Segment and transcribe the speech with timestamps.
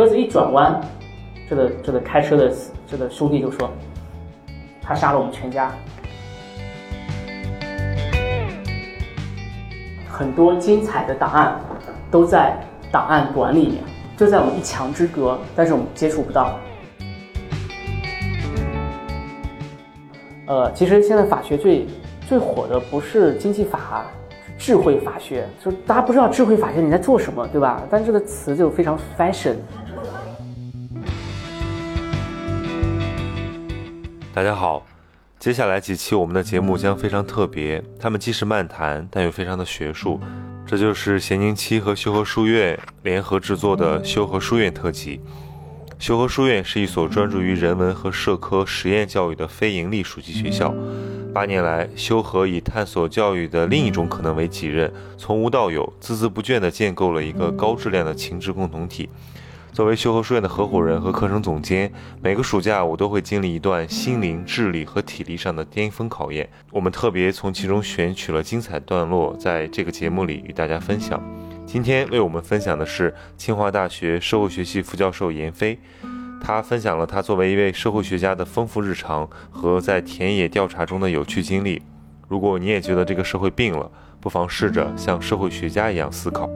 [0.00, 0.80] 车子一转弯，
[1.46, 2.50] 这个这个开车的
[2.86, 3.70] 这个兄弟就说，
[4.80, 5.70] 他杀了我们全家。
[10.08, 11.60] 很多精彩的档案
[12.10, 12.56] 都在
[12.90, 13.84] 档案馆里面，
[14.16, 16.58] 就在我们一墙之隔，但是我们接触不到。
[20.46, 21.86] 呃，其实现在法学最
[22.26, 24.06] 最火的不是经济法，
[24.56, 25.46] 智慧法学。
[25.62, 27.82] 就大家不知道智慧法学你在做什么，对吧？
[27.90, 29.56] 但这个词就非常 fashion。
[34.40, 34.86] 大家好，
[35.38, 40.18] 接下来几期我们的节目将非常特别，他们既是漫谈，但又非常的学术。
[40.66, 45.20] 这就是咸宁七和修和书院联合制作的修和书院特辑。
[45.98, 50.74] 修和书院是一所专注于人文和社科实验教育的非营利暑期学校。
[51.34, 59.10] 八年来，修和以探索教育的另一种可能为己任，从无到有，孜孜不倦地建构了一个高质量的情志共同体。
[59.72, 61.90] 作为修和书院的合伙人和课程总监，
[62.20, 66.48] 每个暑假我都会经历一段心灵、智力和体力上的巅峰考验。
[66.72, 71.22] 我们特别从其中选取了精彩段落，在这个节目里与大家分享。
[71.64, 75.78] 今天为我们分享的是清华大学社会学系副教授闫飞，
[76.42, 81.80] 他分享了他作为一位社会学家的丰富日常和在田野调查中的有趣经历。
[82.28, 86.50] 如果你也觉得这个社会病了，不妨试着像社会学家一样思考。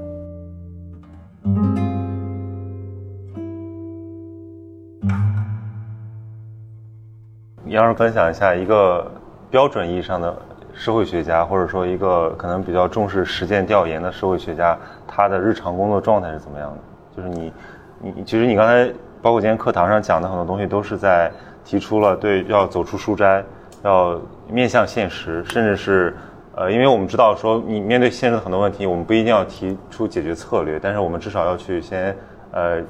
[7.74, 9.10] 要是分享一下一个
[9.50, 10.34] 标准意义上的。
[10.76, 16.78] 社会学家，或者说一个可能比较重视实践调研的社会学家，他的日常工作状态是怎么样的？
[17.16, 17.52] 就是你，
[18.00, 21.30] 你其实你刚才包括今天课堂上讲的很多东西，都是在
[21.64, 23.44] 提出了对要走出书斋，
[23.84, 26.12] 要面向现实，甚至是
[26.56, 32.16] 呃，因为我们知道说你面对现实的很多问题，我们不一定要提出解决策略，但是我们至少要去先
[32.50, 32.82] 呃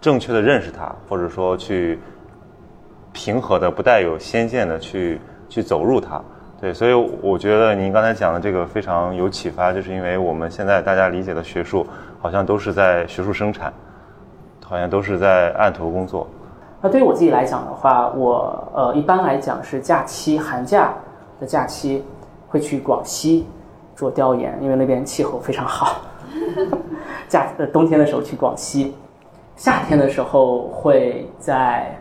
[0.00, 1.98] 正确的认识它，或者说去
[3.18, 6.22] 平和的、不带有先见的去去走入它。
[6.60, 11.84] 对，所以我觉得您刚才讲的这个非常有启发，就是因为我们现在大家理解的学术，
[12.20, 13.72] 好像都是在学术生产，
[14.64, 16.28] 好像都是在案头工作。
[16.80, 20.94] 那对于我自己来讲的话，我呃一般来讲是假期寒假
[21.40, 22.04] 的假期
[22.46, 23.48] 会去广西
[23.96, 26.02] 做调研，因为那边气候非常好。
[27.26, 28.94] 假呃冬天的时候去广西，
[29.56, 31.98] 夏天的时候会在。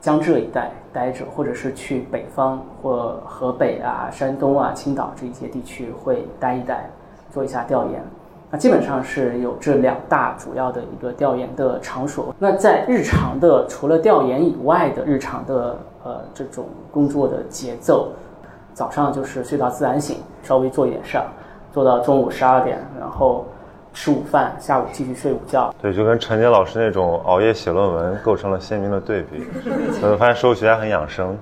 [0.00, 6.88] 江浙一带待着，或者是去北方或河北啊、山东啊、青岛这一些地区会待一待，
[7.30, 8.00] 做一下调研。
[8.50, 12.34] 那基本上是有这两大主要的一个调研的场所。
[12.38, 18.10] 那在日常的除了调研以外的日常的呃这种工作的节奏，
[18.72, 21.26] 早上就是睡到自然醒，稍微做一点事儿，
[21.72, 23.44] 做到中午十二点，然后。
[23.92, 25.72] 吃午饭，下午继续睡午觉。
[25.80, 29.46] 对，就跟陈杰老师那种熬夜写论文构成了鲜明的对比。
[30.02, 31.36] 我发现社会学家很养生。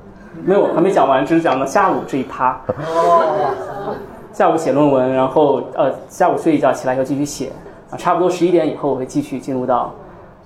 [0.44, 2.60] 没有，还没讲完，只是讲了下午这一趴。
[2.68, 3.94] 哦。
[4.32, 7.50] 下午写论文，然后呃，下午睡一觉，起来以后继续写。
[7.90, 9.94] 啊，差不多十一点以后，我会继续进入到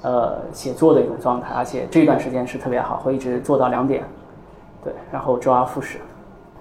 [0.02, 4.04] 呃写作的一种状态，而且这段时间是特别好，会一直做到两点。
[4.84, 5.98] 对，然后周而复始。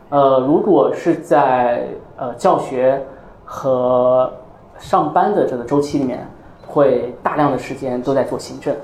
[0.10, 1.86] 呃，如果是在
[2.18, 3.00] 呃教学
[3.46, 4.34] 和
[4.80, 6.26] 上班的这个周期里面，
[6.66, 8.76] 会大量的时间都在做行政。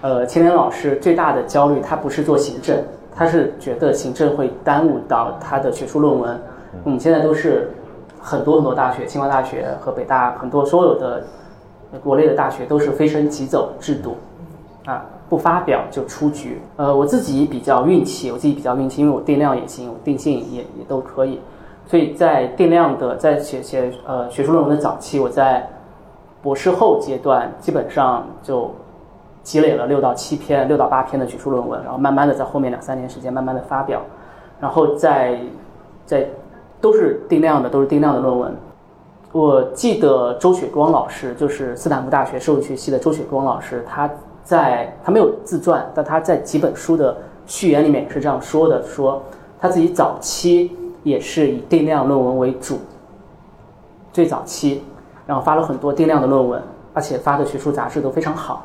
[0.00, 2.76] 呃，钱莲老师最大的焦虑，他不是做行政，
[3.14, 6.38] 他是觉得行政会耽误到他的学术论文。
[6.84, 7.70] 我们现在都是
[8.20, 11.22] 很多很多大学，清华大学和北大很多所有的
[12.02, 14.16] 国内的大学都是非升即走制度，
[14.84, 16.60] 啊，不发表就出局。
[16.76, 21.40] 呃，我自己比较运气，我自己比较运气，因为我定量也行，我定性也也都可以。
[21.88, 25.66] 所以在定量的在写写呃学术论文的早期，我在
[26.42, 28.70] 博士后阶段基本上就
[29.42, 34.02] 积累了六到七篇、六到八篇的学术论文，然后慢慢的在后面两三年时间慢慢的发表，
[34.60, 35.40] 然后在
[36.04, 36.28] 在
[36.78, 38.54] 都是定量的，都是定量的论文。
[39.32, 44.10] 我记得周雪光老师，就是斯坦福大学社会学系的周雪光老师，他
[44.44, 49.22] 在他没有自传，但他在几本书的序言里面是这样说的：说
[49.58, 50.76] 他自己早期。
[51.08, 52.78] 也是以定量论文为主，
[54.12, 54.82] 最早期，
[55.26, 56.62] 然后发了很多定量的论文，
[56.92, 58.64] 而且发的学术杂志都非常好。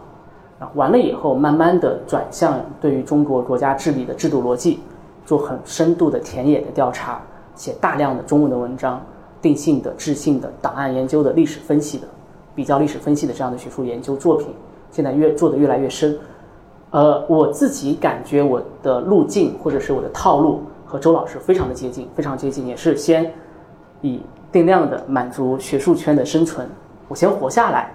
[0.60, 4.80] 然后完了以后，慢慢的转向对于中国国家治理的制度逻辑，
[5.26, 7.22] 做很深度的田野的调查，
[7.56, 9.02] 写大量的中文的文章，
[9.42, 12.08] 定性的、质性的、档案研究的、历史分析的、
[12.54, 14.48] 比较历史分析的这样的学术研究作品，
[14.92, 16.18] 现在越做的越来越深。
[16.92, 20.62] 呃，我自己感觉我的路径或者是我的套路。
[20.94, 23.34] 和周老师非常的接近，非常接近，也是先
[24.02, 26.70] 以定量的满足学术圈的生存，
[27.08, 27.90] 我先活下来，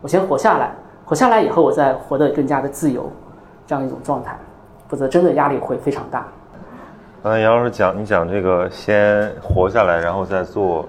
[0.00, 0.72] 我先活下来，
[1.04, 3.12] 活下来以后，我再活得更加的自由，
[3.66, 4.34] 这样一种状态，
[4.88, 6.26] 否则真的压力会非常大。
[7.22, 10.88] 刚才杨老师讲，你讲这个先活下来，然后再做，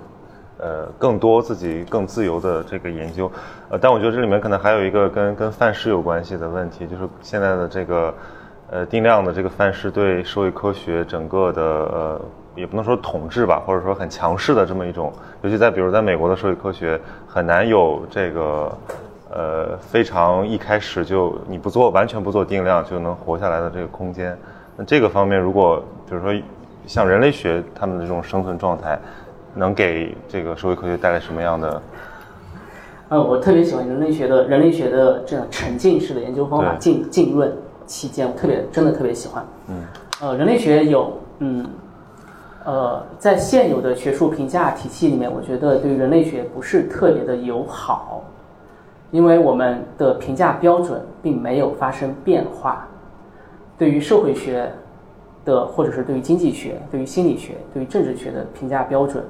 [0.59, 3.29] 呃，更多自己更自由的这个研究，
[3.67, 8.13] 呃，但我觉得这里面可能还有一个跟跟范式有关系的问题，就是现在的这个，
[8.71, 12.21] 呃，定量的这个范式对社会科学整个的，呃，
[12.55, 15.11] 也不能说统治吧，或者说很强势的这么一种，
[15.41, 18.77] 尤其在比如在美国的社会科学，很难有这个，
[19.31, 24.37] 呃，非常一开始就你不做完全不做定量就能活下来的这个空间。
[24.77, 26.31] 那这个方面，如果比如说
[26.85, 28.99] 像人类学他们的这种生存状态，
[29.55, 31.81] 能给这个社会科学带来什么样的？
[33.09, 37.51] 呃，我特别喜欢人类学的人类学的这样沉浸式的研究方法，浸浸润
[37.89, 39.43] 期间，我特别真的特别喜欢。
[39.67, 39.83] 嗯，
[40.21, 41.65] 呃，人类学有嗯，
[42.63, 48.21] 呃，在现有的学术评价体系里面，我觉得对于人类学不是特别的友好，
[49.09, 52.87] 因为我们的评价标准并没有发生变化。
[53.75, 54.71] 对于社会学
[55.43, 59.23] 的，或者是对于经济学、对于心理学、对于政治学的评价标准，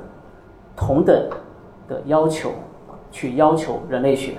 [0.76, 1.16] 同等
[1.88, 2.52] 的要求
[3.10, 4.34] 去要求人类学，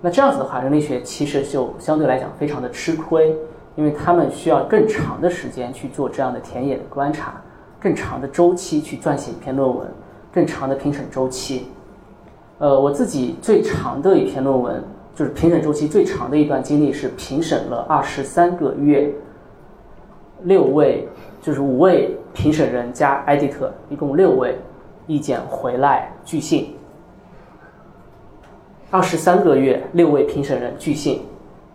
[0.00, 3.36] 那这样子的话，人类学其实就相对来讲非常的吃亏，
[3.76, 7.40] 因为他们需要更长的时间去做这样的田野的观察，
[7.80, 9.86] 更长的周期去撰写一篇论文，
[10.32, 11.66] 更长的评审周期。
[12.58, 14.82] 呃，我自己最长的一篇论文。
[15.14, 19.12] 就是评审周期最长的一段经历是评审了二十三个月，
[20.42, 21.08] 六位
[21.42, 24.56] 就是五位评审人加 editor，一共六位，
[25.08, 26.72] 意见回来拒信。
[28.90, 31.22] 二十三个月，六位评审人拒信，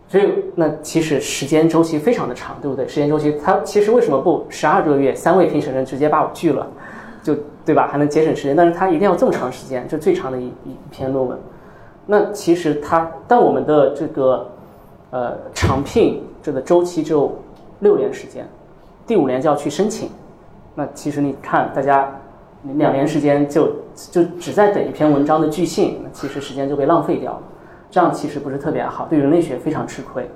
[0.08, 2.86] 所以那其实时间周期非常的长，对不对？
[2.88, 6.66] 时间周期，他其实为什么不十二个月，三位评审人直接把我拒了，
[7.22, 7.86] 就对吧？
[7.86, 11.38] 还能节省时间，但是他一定要这么长时间，就最长的一一篇论文。
[12.06, 14.46] 那其实它，但我们的这个，
[15.10, 17.32] 呃，长聘这个周期只有
[17.80, 18.46] 六年时间，
[19.06, 20.10] 第五年就要去申请。
[20.74, 22.12] 那其实你看，大家
[22.76, 23.76] 两年时间就
[24.10, 27.42] 就只在等一篇文章的巨信，那其实时间就被浪费掉了。
[27.90, 30.28] 这样其实不是特别好，对人类学非常吃亏，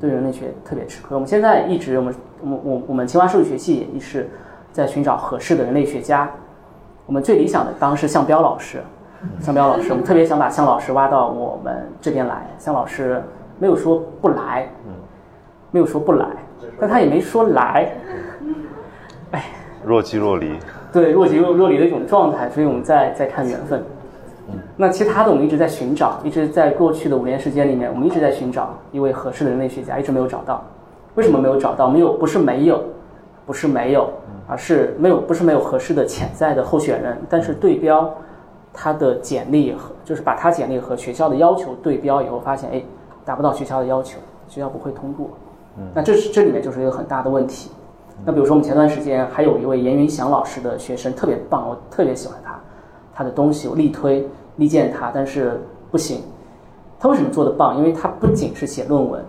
[0.00, 1.14] 对人类学特别吃亏。
[1.14, 4.30] 我们现在一直，我们我我我们清华数学系也是
[4.70, 6.30] 在寻找合适的人类学家。
[7.06, 8.80] 我们最理想的当然是向彪老师。
[9.40, 12.46] 向彪老师，我们特别想把向老师挖到我们这边来。
[12.58, 13.22] 向老师
[13.58, 14.68] 没有说不来，
[15.70, 16.26] 没有说不来，
[16.78, 17.92] 但他也没说来。
[19.32, 19.44] 哎，
[19.84, 20.56] 若即若离。
[20.92, 23.82] 对，若即若若离的一种状态，所以我们在在看缘分。
[24.76, 30.64] 那其他的我们一直在寻找，一直在过去的五年时间里面，我们一直在寻找一位合适的人类学家，一直没有找到。
[31.14, 31.88] 为什么没有找到？
[31.88, 32.82] 没有，不是没有，
[33.46, 34.10] 不是没有，
[34.48, 38.12] 而是没有，不是没有合适的潜在的候选人，但是对标。
[38.72, 42.80] 他的简历和就是把他简历和学校的要求对标以后，发现哎，
[43.24, 45.28] 达不到学校的要求，学校不会通过。
[45.76, 47.72] 嗯，那这是这里面就是一个很大的问题。
[48.24, 52.58] 那比如说我们前段时间还有一位严云翔老师的学生特别棒，我特别喜欢他，
[53.14, 54.26] 他的东西我力推
[54.56, 56.22] 力荐他，但是不行。
[56.98, 57.76] 他为什么做的棒？
[57.78, 59.24] 因为他不仅是写论文，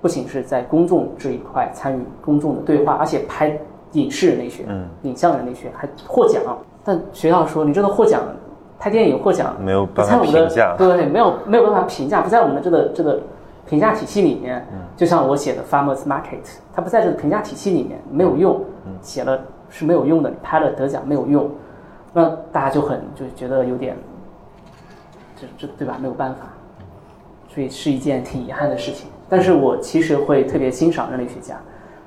[0.00, 3.58] 不仅是在公众这一块参与公众的对话，而且拍
[3.92, 4.64] 影视人类学、
[5.02, 6.42] 影像人类学还获奖。
[6.84, 8.22] 但学校说你这个获奖。
[8.80, 13.20] 拍电影获奖没有办法评价，对，没有没有办法评价，不在我们的这个这个
[13.68, 14.66] 评价体系里面。
[14.96, 18.64] 就像我写的《Farmers Market》，它不在这个评价体系里面，没有用，
[19.00, 21.50] 写了是没有用的，你拍了得奖没有用，
[22.12, 23.96] 那大家就很就觉得有点，
[25.36, 25.96] 这这对吧？
[26.00, 26.40] 没有办法，
[27.48, 29.08] 所以是一件挺遗憾的事情。
[29.28, 31.56] 但是我其实会特别欣赏人类学家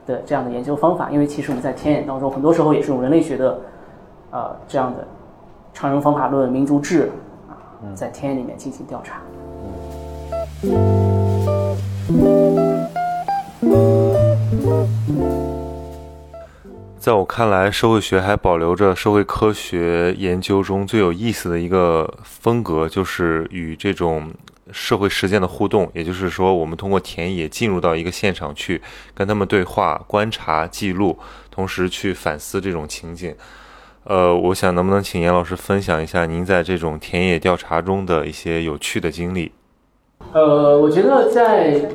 [0.06, 3.60] 的这样的研究方法，因为其实我们在田野当中，很多时候也是用人类学的，
[4.32, 5.08] 呃，这样的。
[5.74, 7.10] 常用方法论、民族志
[7.50, 7.56] 啊，
[7.96, 9.22] 在田野里面进行调查。
[17.00, 24.32] 在我看来，社会学还保留着社会科学研究中最有意思的一个风格，就是与这种
[24.72, 25.89] 社会实践的互动。
[25.96, 28.80] 也就是说，我们通过田野进入到一个现场去，
[29.15, 31.18] 跟他们对话、观察、记录，
[31.50, 33.36] 同时去反思这种情景。
[34.03, 39.51] 呃，我想能不能请严老师分享一下您在这种田野调查中的一些有趣的经历？
[40.34, 41.90] 呃，我觉得在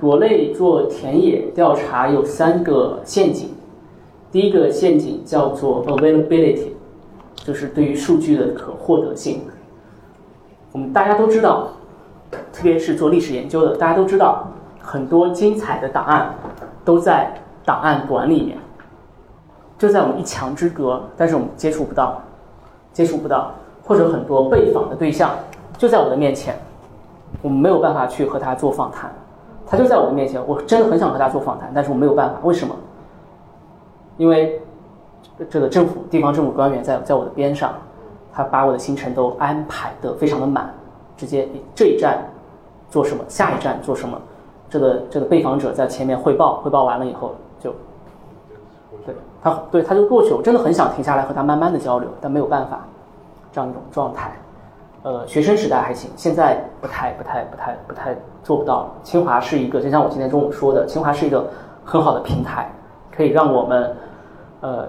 [0.00, 3.50] 国内做田野调查有三个陷阱。
[4.32, 6.70] 第一个陷阱叫做 availability，
[7.36, 9.42] 就是对于数据的可获得性。
[10.72, 11.68] 我们大家都知道，
[12.52, 14.48] 特别是做历史研究的，大家都知道
[14.80, 16.34] 很多精彩的档案
[16.84, 17.32] 都在
[17.64, 18.58] 档案馆里面。
[19.78, 22.20] 就在我们一墙之隔，但是我们接触不到，
[22.92, 25.30] 接触不到，或者很多被访的对象
[25.78, 26.58] 就在我的面前，
[27.42, 29.10] 我们没有办法去和他做访谈。
[29.68, 32.36] 他就在我的面前，我真的很想和他做访谈，但是我没有办法。
[32.44, 32.74] 为什么？
[34.16, 34.60] 因为
[35.50, 37.72] 这个政府、地方政府官员在在我的边上，
[38.32, 40.72] 他把我的行程都安排的非常的满，
[41.16, 42.18] 直接这一站
[42.88, 44.16] 做什么，下一站做什么，
[44.70, 47.74] 这个这个被访者在前面汇报，汇报完了以后就，
[49.04, 50.32] 对他对他就过去。
[50.32, 52.80] 我真的很想停下来和他慢慢的交流，但没有办法，
[53.52, 54.30] 这样一种状态。
[55.06, 58.92] 呃，学生时代还行，现在不太、不太、不太、不太做不到。
[59.04, 61.48] 清华是一个，就像我今天中午说的，清华是一个
[61.84, 62.68] 很好的平台，
[63.16, 63.94] 可以让我们
[64.62, 64.88] 呃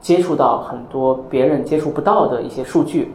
[0.00, 3.14] 接触到很多别人接触不到的一些数据，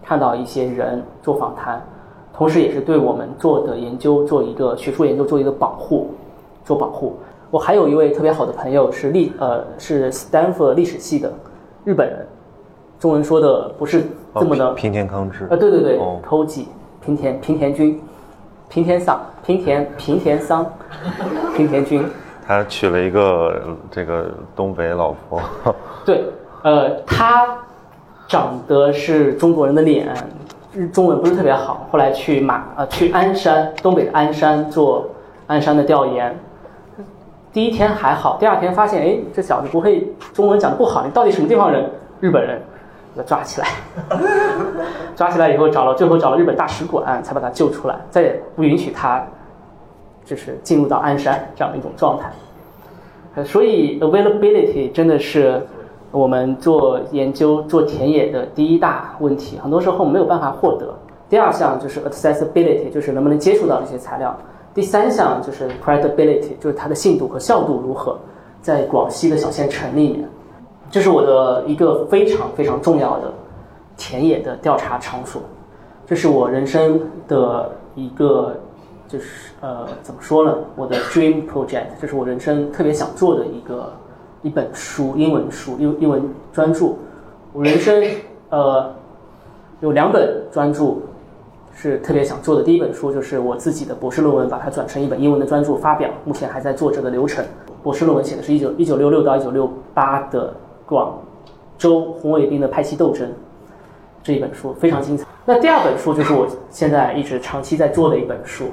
[0.00, 1.84] 看到一些人做访谈，
[2.32, 6.06] 同时也是对我们做的研究做一个学术研究做一个保护，
[6.64, 7.16] 做保护。
[7.50, 11.32] 我还有一位特别好的朋友是历呃是 Stanford 历史系的
[11.84, 12.24] 日本人。
[13.00, 16.68] 中文说的不是这么的平田康之啊，对对对，偷记
[17.04, 18.00] 平田平田君，
[18.68, 20.64] 平田桑平田平田桑
[21.56, 22.04] 平田君，
[22.46, 25.40] 他娶了一个这个东北老婆，
[26.04, 26.24] 对，
[26.62, 27.58] 呃，他
[28.28, 30.14] 长得是中国人的脸，
[30.92, 35.08] 中文不是特别好，后来去马呃去鞍山东北的鞍山做
[35.48, 36.38] 鞍山的调研，
[37.52, 41.90] 第一天还好，第二天发现哎这小子不会中文讲的不好，你到底什么地方人？
[42.20, 42.60] 日本人。
[43.16, 43.68] 要抓起来，
[45.16, 49.24] 抓起来以后找了，最后找了日本大使馆才把他救出来，再也不允许他，
[50.24, 52.30] 就是进入到鞍山这样的一种状态。
[53.44, 55.60] 所以 availability 真的是
[56.10, 60.92] 我们做研究做田野的第一大问题，很多时候没有办法获得。
[61.28, 64.36] 第二项就是 accessibility，就是能不能接触到这些材料。
[64.74, 68.18] 第三项就是 credibility，就是它的信度和效度如何，
[68.60, 70.28] 在广西的小县城里面。
[70.90, 73.32] 这是我的一个非常非常重要的
[73.96, 75.40] 田野的调查场所，
[76.04, 78.56] 这是我人生的一个，
[79.06, 80.58] 就是呃，怎么说呢？
[80.74, 83.92] 我的 dream project，这是我人生特别想做的一个
[84.42, 86.86] 一本书，英文书，英英文专著。
[87.52, 88.02] 我人生
[88.48, 88.92] 呃
[89.80, 90.96] 有两本专著
[91.72, 97.44] 是特别想做的，第一本书就是我自己的博士论文，把它转成一本英文的专著发表，目前还在做这个流程。
[97.80, 100.52] 博士论文写的是一九一九六六到一九六八的。
[100.90, 101.16] 广
[101.78, 103.32] 州红卫兵的派系斗争
[104.22, 105.24] 这一本书非常精彩。
[105.46, 108.66] 那第二本书就是我现在一直长期在做的一本书，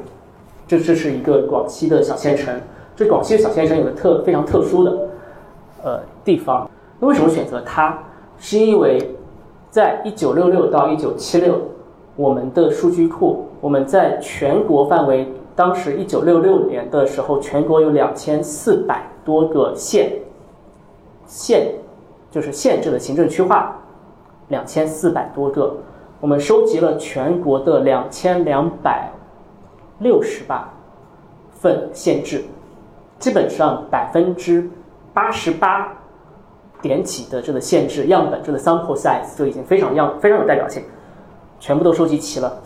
[0.67, 2.59] 这这是一个广西的小县城。
[2.95, 4.97] 这广西的小县城有个特非常特殊的
[5.83, 6.67] 呃地方。
[6.99, 7.97] 那为什么选择它？
[8.39, 9.15] 是因为
[9.69, 11.61] 在一九六六到一九七六，
[12.15, 20.11] 我们的数据库，我们在全国范围，当时一九六六年的时候，全国有两千四百多个县
[21.25, 21.71] 县。
[22.29, 23.73] 就是县制的行政区划，
[24.49, 25.75] 两千四百多个，
[26.19, 29.09] 我们收集了全国的两千两百
[29.99, 30.69] 六十八
[31.51, 32.43] 份县制，
[33.17, 34.69] 基本上百分之
[35.13, 35.91] 八十八
[36.81, 40.83] 点几的这个县制样本，这个 sample size 就已经非常样非常有代表性，
[41.59, 42.59] 全部都收集齐了。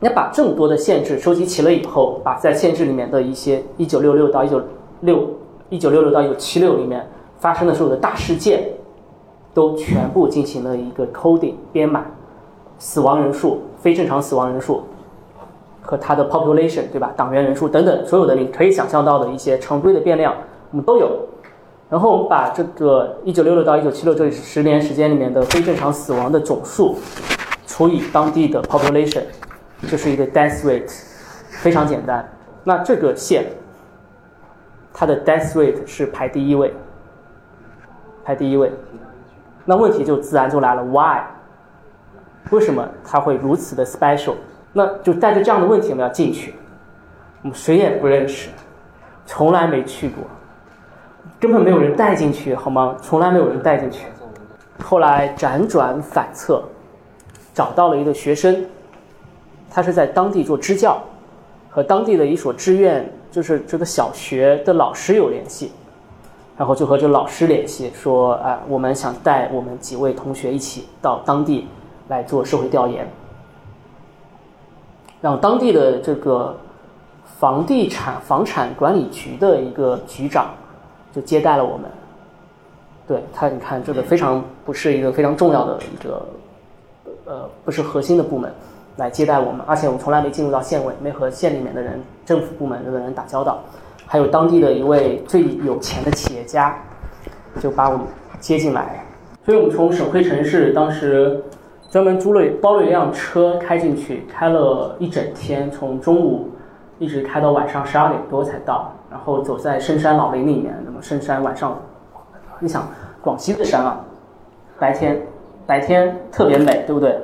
[0.00, 4.62] 那把这么多的县制收集齐了以后，把在县制里面的一些一九六六到一九
[5.00, 5.30] 六
[5.68, 7.06] 一九六六到一九七六里面。
[7.46, 8.64] 发生的所有的大事件，
[9.54, 12.04] 都全部进行了一个 coding 编码，
[12.76, 14.82] 死亡人数、非正常死亡人数
[15.80, 17.12] 和它的 population 对吧？
[17.16, 20.34] 党员人数等等，所有的你可以想象到的一些常规的变量，
[20.72, 21.08] 我们都有。
[21.88, 26.96] 然后我们把这个一九六六到一九七六这十年时间里面的非正常死亡的总数
[27.64, 29.22] 除以当地的 population，
[29.86, 30.90] 就是一个 death rate，
[31.48, 32.28] 非常简单。
[32.64, 33.44] 那这个县
[34.92, 36.74] 它的 death rate 是排第一位。
[38.26, 38.72] 排第一位，
[39.64, 41.20] 那问题就自然就来了，Why？
[42.50, 44.34] 为什么它会如此的 special？
[44.72, 46.56] 那就带着这样的问题，我们要进去。
[47.42, 48.48] 我们谁也不认识，
[49.26, 50.24] 从来没去过，
[51.38, 52.96] 根本没有人带进去，好吗？
[53.00, 54.08] 从来没有人带进去。
[54.82, 56.64] 后来辗转反侧，
[57.54, 58.66] 找到了一个学生，
[59.70, 61.00] 他是在当地做支教，
[61.70, 65.70] 和当地的一所志愿，就是这个小学的老师有联系。
[66.56, 71.68] 然后就和这老师联系，说啊，我们想带我们几位同学一起到当地
[72.08, 73.06] 来做社会调研，
[75.20, 76.56] 让当地的这个
[77.38, 80.50] 房地产房产管理局的一个局长
[81.12, 81.90] 就接待了我们。
[83.06, 86.26] 对他，你看这个非常不是一个非常重要的一个
[87.26, 88.50] 呃，不是核心的部门
[88.96, 93.58] 来接待我们，而且我们从来没进入到县委，没和县里面的人、政府部门的人打交道。
[94.06, 96.74] 还有当地的一位最有钱的企业家，
[97.60, 98.06] 就把我们
[98.38, 99.04] 接进来。
[99.44, 101.42] 所以我们从省会城市当时
[101.90, 106.50] 专门租了包了一辆车开进去，开了一整天，从中午
[106.98, 108.92] 一直开到晚上十二点多才到。
[109.08, 111.80] 然后走在深山老林里面，那么深山晚上，
[112.58, 112.86] 你想
[113.22, 114.00] 广西的山啊，
[114.80, 115.22] 白天
[115.64, 117.16] 白天特别美，对不对？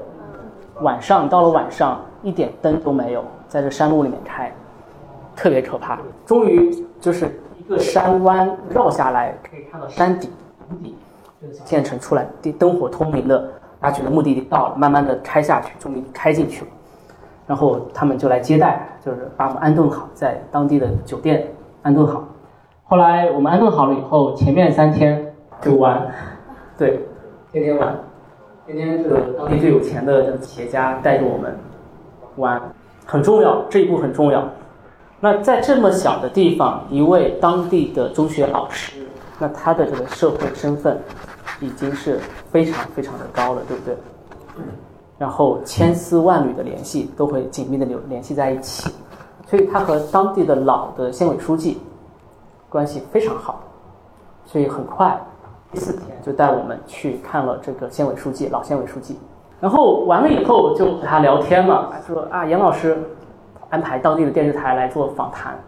[0.81, 4.51] 晚上到了晚上一点灯都没有，在这山路里面开，
[5.42, 5.99] 特别可怕。
[6.25, 10.30] 终于就是一个山弯绕下来，可以看到山顶
[10.68, 10.94] 顶底，
[11.64, 13.50] 建成出来灯灯火通明的。
[13.80, 16.70] 大家觉得目的地到了，慢慢的开下去，终于开进去了。
[17.44, 21.49] 然后他们就来接待，就是把我们安顿好，在当地的酒店
[21.82, 22.22] 安顿好。
[22.84, 26.06] 后来我们安顿好了以后，前面三天就玩，
[26.78, 27.00] 对，
[27.50, 27.99] 天天玩，
[28.64, 31.52] 天天这个当地最有钱的这个企业家带着我们
[32.37, 32.62] 玩，
[33.04, 34.49] 很重要，这一步很重要。
[35.25, 39.07] 那在这么小的地方，一位当地的中学老师，
[39.38, 41.00] 那他的这个社会身份
[41.61, 42.19] 已经是
[42.50, 43.97] 非常非常的高了，对不对？
[45.17, 48.91] 然后千丝万缕的联系都会紧密的联联系在一起，
[49.47, 51.81] 所以他和当地的老的县委书记
[52.69, 53.61] 关系非常好，
[54.45, 55.17] 所以很快
[55.71, 59.17] 第四天就带我们去看了这个县委书记老县委书记，
[59.61, 62.99] 然后完了以后就和他聊天嘛，说啊严老师
[63.73, 65.59] 安排当地的电视台来做访谈，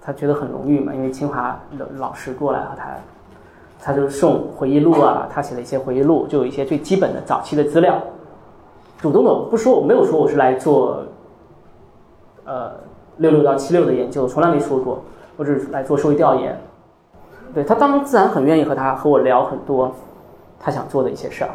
[0.00, 2.86] 他觉得很荣誉嘛，因为清华的老师过来和他，
[3.80, 8.00] 他就送回忆录啊，他写了一些回忆录，就有一些最基本的早期的资料。
[8.98, 11.02] 主动的不说，我没有说我是来做，
[12.44, 12.70] 呃，
[13.16, 15.02] 六六到七六的研究，从来没说过，
[15.36, 16.56] 我只是来做社会调研。
[17.52, 19.92] 对他当然自然很愿意和他和我聊很多
[20.60, 21.50] 他想做的一些事儿，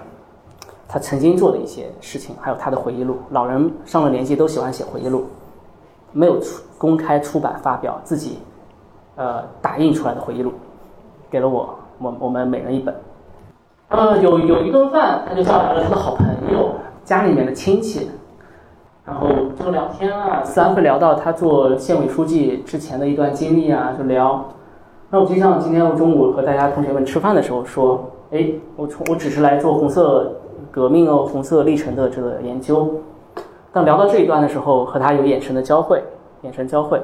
[0.86, 3.20] 他曾经做的一些事情，还有他的回忆录。
[3.30, 5.28] 老人上了年纪都喜欢写回忆录，
[6.12, 8.40] 没有出公开出版发表自己，
[9.16, 10.52] 呃，打印出来的回忆录，
[11.30, 12.96] 给了我，我我们每人一本。
[13.90, 16.72] 呃，有有一顿饭，他就叫来了他的好朋友。
[17.04, 18.12] 家里面的亲戚，
[19.04, 19.28] 然后
[19.60, 24.46] 就聊天啊，自然会聊到他做县委书记之前的一段经历啊，就聊。
[25.10, 30.32] 那我就像今天我中午和大家同学们吃饭的时候说，哎，我从我只是来做红色
[30.70, 32.88] 革命哦，红色历程的这个研究。
[33.72, 36.04] 当聊到这一段的时候，和他有眼神的交汇，
[36.42, 37.02] 眼神交汇，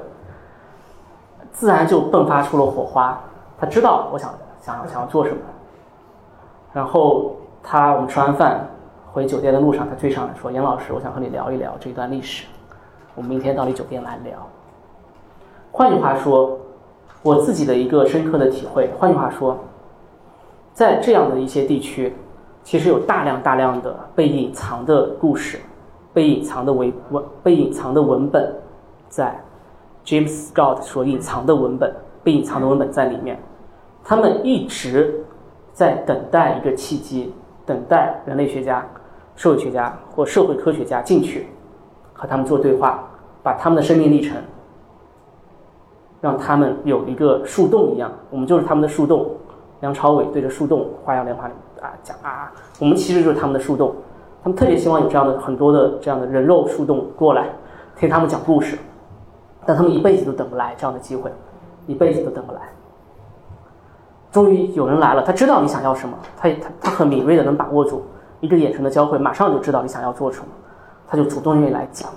[1.52, 3.20] 自然就迸发出了火花。
[3.60, 5.38] 他知道我想想想要做什么，
[6.74, 8.68] 然后他我们吃完饭。
[9.14, 12.46] 回酒店的路上，他追上来说：“严老师，我想和你聊一聊这段历史。
[13.16, 14.38] 我们明天到你酒店来聊。”
[15.74, 16.56] 换句话说，
[17.24, 18.92] 我自己的一个深刻的体会。
[19.00, 19.58] 换句话说，
[20.72, 22.16] 在这样的一些地区，
[22.64, 25.60] 其实有大量大量的被隐藏的故事，
[26.18, 28.52] 被隐藏的文文，被隐藏的文本，
[29.08, 29.40] 在
[30.04, 33.40] James Scott 所隐藏的文本，被隐藏的文本在里面。
[34.04, 35.24] 他们一直
[35.74, 37.32] 在等待一个契机，
[37.68, 38.84] 等待人类学家。
[39.36, 41.46] 社会学家或社会科学家进去，
[42.14, 43.04] 和他们做对话，
[43.44, 44.36] 把他们的生命历程，
[46.20, 49.30] 让他们有一个树洞一样，我们就是他们的树洞。
[49.82, 53.96] 梁朝伟对着树洞花样年华里啊讲啊，我们其实就是他们的树洞。
[54.48, 57.50] 他们特别希望有这样的很多的这样的人肉树洞过来，
[57.98, 58.78] 听他们讲故事，
[59.66, 61.30] 但他们一辈子都等不来这样的机会，
[61.86, 62.62] 一辈子都等不来。
[64.32, 68.02] 终于有人来了，他知道你想要什么，他他他很敏锐的能把握住。
[68.40, 70.46] 一个眼神的交汇，马上就知道你想要做什么，
[71.10, 72.10] 他就主动愿意来讲。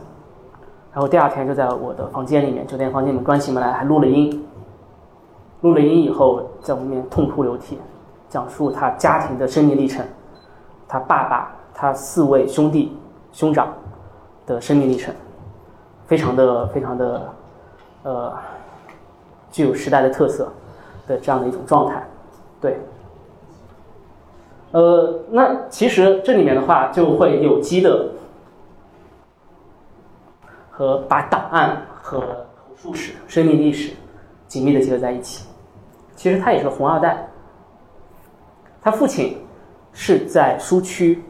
[0.92, 4.46] 然后第二天就在我的房间里面，酒店房间里面关起门来还录了音。
[5.62, 7.76] 录了音以后，在我面痛哭流涕，
[8.28, 10.06] 讲述他家庭的生命历程，
[10.86, 12.94] 他爸爸、他四位兄弟、
[13.32, 13.72] 兄长
[14.44, 15.14] 的生命历程，
[16.06, 17.32] 非常的、非常的，
[18.02, 18.34] 呃，
[19.50, 20.52] 具有时代的特色
[21.06, 22.06] 的这样的一种状态，
[22.60, 22.76] 对。
[24.72, 28.10] 呃，那其实这里面的话就会有机的
[30.70, 33.94] 和把档案和口述史、生命历史
[34.46, 35.46] 紧密的结合在一起。
[36.14, 37.26] 其实他也是个红二代，
[38.82, 39.38] 他父亲
[39.94, 41.24] 是在苏区，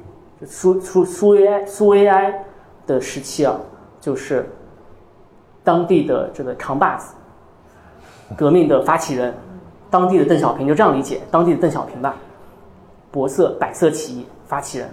[0.46, 2.44] 苏苏苏维埃苏维埃
[2.86, 3.54] 的时期啊，
[4.00, 4.48] 就是
[5.62, 7.14] 当地的这个扛把子，
[8.36, 9.34] 革命的发起人，
[9.90, 12.16] 当地的邓小平就这样理解，当地的邓小平吧。
[13.10, 14.88] 博色百色起义发起人，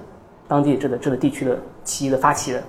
[0.47, 2.63] 当地这个这个地区的起义的发起人，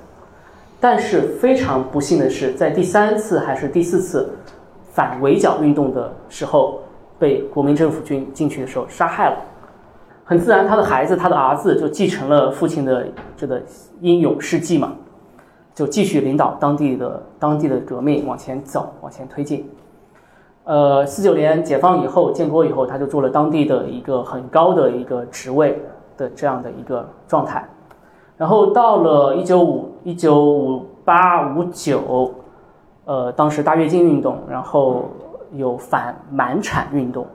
[0.78, 4.30] 但是非常不幸的是，在第三次还是第四次
[4.92, 6.80] 反围剿运动的时候，
[7.18, 9.36] 被国民政府军进去的时候杀害了。
[10.28, 13.62] 很自然，他的孩子，他的儿子就继承了父亲的这个
[14.02, 14.92] 英勇事迹嘛，
[15.74, 19.66] 就继续领导当地的当地的革命往前走，往前推进。
[20.64, 25.82] 呃，四九年解放以后，建国以后，他就做了当地的一个很高的一个职位
[26.18, 27.66] 的这样的一个状态。
[28.36, 32.34] 然后到了一九五一九五八五九，
[33.06, 35.08] 呃，当时大跃进运动，然后
[35.54, 37.26] 有反满产运动，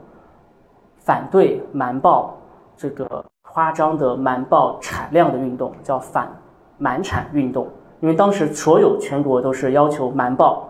[1.00, 2.38] 反对瞒报
[2.76, 6.32] 这个夸张的瞒报产量的运动，叫反
[6.78, 7.68] 瞒产运动。
[8.00, 10.68] 因为当时所有全国都是要求瞒报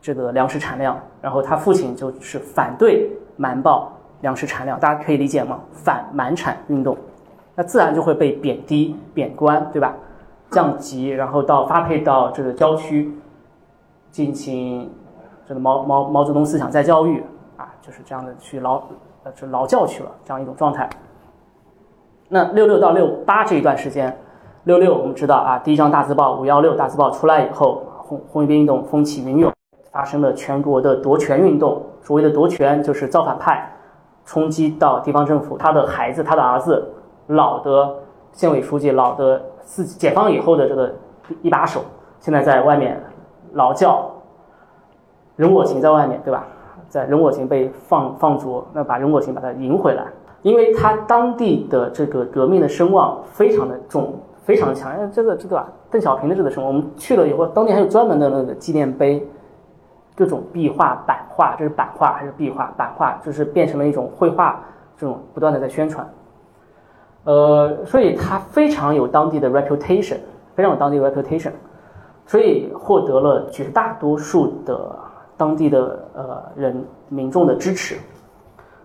[0.00, 3.90] 这个粮食产量，然后他父亲就是反对瞒报
[4.20, 5.60] 粮食产量，大家可以理解吗？
[5.72, 6.96] 反瞒产运动，
[7.54, 9.94] 那自然就会被贬低、贬官，对吧？
[10.50, 13.16] 降级，然后到发配到这个郊区
[14.10, 14.90] 进行
[15.46, 17.22] 这个毛毛毛泽东思想再教育
[17.56, 18.82] 啊，就是这样的去劳
[19.22, 20.90] 呃就劳教去了这样一种状态。
[22.32, 24.16] 那六六到六八这一段时间。
[24.64, 29.52] 六六，我们知道啊，第一张大字报五幺六大字报出来以后，红红卫兵运动风起云涌，
[29.90, 31.82] 发生了全国的夺权运动。
[32.02, 33.68] 所谓的夺权，就是造反派
[34.24, 36.88] 冲击到地方政府，他的孩子，他的儿子，
[37.26, 37.96] 老的
[38.32, 40.94] 县委书记，老的自解放以后的这个
[41.42, 41.80] 一把手，
[42.20, 43.02] 现在在外面
[43.54, 44.08] 劳教，
[45.34, 46.46] 任我行在外面，对吧？
[46.88, 50.04] 在任我行被放放逐，那把任我行把他迎回来，
[50.42, 54.14] 因为他当地的这个革命的声望非常的重。
[54.42, 59.24] 非常强，这个这个邓小平的这个声望，我们去了以后，当地还有专门的那个纪念碑，
[60.16, 62.72] 各种壁画、版画，这是版画还是壁画？
[62.76, 64.60] 版画就是变成了一种绘画，
[64.96, 66.08] 这种不断的在宣传。
[67.24, 70.16] 呃，所以他非常有当地的 reputation，
[70.56, 71.52] 非常有当地的 reputation，
[72.26, 74.98] 所以获得了绝大多数的
[75.36, 77.94] 当地的呃人民众的支持。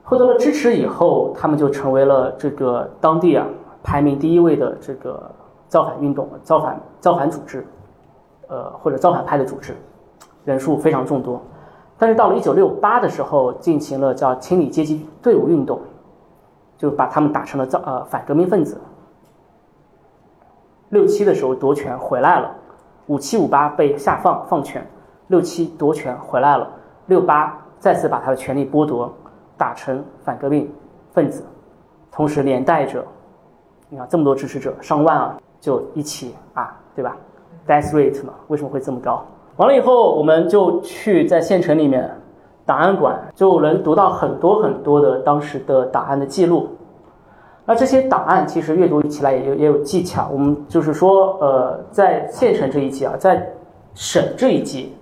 [0.05, 3.45] 获得了支持以后，他们就成为了这个当地啊
[3.83, 5.21] 排名第一位的这个。
[5.67, 7.65] 造反运动、造反造反组织，
[8.47, 9.75] 呃，或者造反派的组织，
[10.45, 11.41] 人数非常众多。
[11.97, 15.81] 但是到了一九六八的时候，进行了叫清理阶级队伍运动，
[16.77, 18.79] 就把他们打成了造呃反革命分子。
[20.89, 22.55] 六七的时候夺权回来了，
[23.07, 24.85] 五七五八被下放放权，
[25.27, 26.69] 六七夺权回来了，
[27.07, 29.11] 六八再次把他的权力剥夺，
[29.57, 30.71] 打成反革命
[31.11, 31.43] 分子，
[32.11, 33.03] 同时连带着，
[33.89, 35.37] 你看这么多支持者上万啊。
[35.61, 37.17] 就一起啊，对吧
[37.67, 39.25] ？Death rate 嘛，为什么会这么高？
[39.55, 42.07] 完了以后，我们就去在县城里面
[42.67, 46.69] 档案馆，就能读到很多很多的当时的档案的记录。
[47.65, 50.29] 那这些档案其实阅读起来也有也有技巧。
[50.31, 53.51] 我们就是说，呃，在县城这一级啊，在
[53.95, 54.95] 省这一级、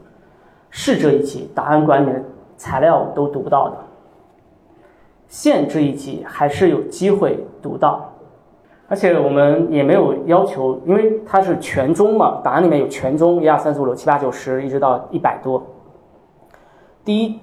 [0.69, 2.23] 市这一级，档案馆里面的
[2.55, 3.75] 材料我们都读不到的。
[5.33, 8.07] 县这一级还是有机会读到。
[8.87, 15.63] 而且我们也没有要求，因为它是全中嘛，档案里面有全中，一二三四五六七八九十，一直到一百多。
[17.03, 17.39] 第一，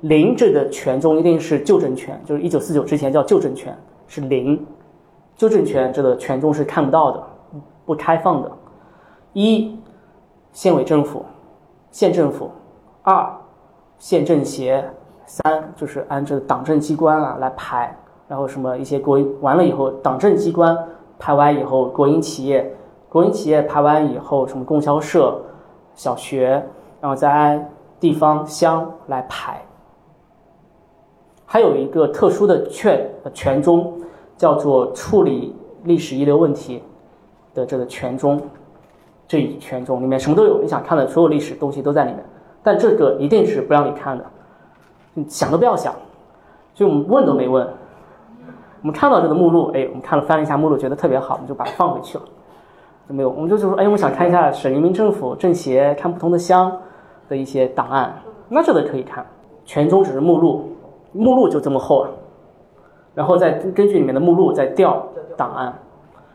[0.00, 4.64] 零这个全中一定是旧政权，就是一九四九之前叫旧政权，是零。
[5.36, 7.22] 旧政权这个全中是看不到的，
[7.84, 8.50] 不开放的。
[9.34, 9.78] 一，
[10.52, 11.22] 县委政府、
[11.90, 12.46] 县政府；
[13.02, 13.30] 二，
[13.98, 14.82] 县政协；
[15.26, 17.94] 三，就是按这个党政机关啊来排。
[18.28, 20.76] 然后什么一些国完了以后，党政机关
[21.16, 22.74] 排完以后，国营企业，
[23.08, 25.40] 国营企业排完以后，什么供销社、
[25.94, 26.60] 小学，
[27.00, 29.62] 然后再按地方乡来排。
[31.44, 33.94] 还有一个特殊的权权中，
[34.36, 36.82] 叫做处理历史遗留问题
[37.54, 38.42] 的这个权中，
[39.28, 42.24] 这一权中里面什么都有，你想看的所有历史东西都在里面。
[42.60, 44.24] 但这个一定是不让你看的，
[45.16, 45.94] 你想都不要想，
[46.74, 47.66] 就我们问都没问。
[48.82, 52.24] 我们看到这个目录，哎，我们看了翻了一下目录，觉得特别好，我们就把它放回去了。
[53.08, 56.70] 就没有，我们就就说，哎，我想看一下省人民政府、政协看不同的乡
[57.30, 58.14] 的一些档案，
[58.50, 59.24] 那这个可以看。
[59.64, 60.70] 全中只是目录，
[61.12, 62.10] 目录就这么厚啊，
[63.14, 65.02] 然后再根据里面的目录再调
[65.36, 65.74] 档案。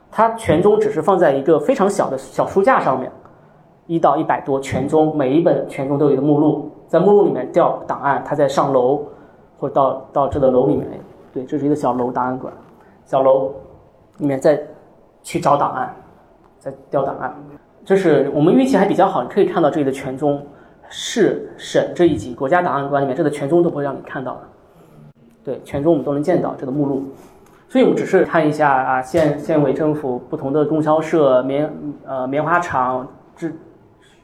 [0.10, 3.12] 它全中只是放在一个非常小的小书架上面，
[3.86, 9.02] 一到一百多全中，每一本全中都有一个目录，在目录里面调档案，它在上楼
[9.58, 10.86] 或者到到这个楼里面。
[11.32, 12.54] 对，这是一个小楼档案馆，
[13.06, 13.54] 小楼
[14.18, 14.62] 里面再
[15.24, 15.96] 去找档案，
[16.60, 17.34] 再调档案。
[17.86, 20.46] 这是我们运气还比较好，你可以看到这里的全中，
[20.90, 24.42] 市省这一级国家档案馆里面这个全中都不会让你看到的。
[25.46, 27.06] 对，全中我们都能见到这个目录，
[27.70, 31.74] 所以我们只是看一下啊，县县委政府不同的供销社、棉
[32.06, 33.56] 呃棉花厂、制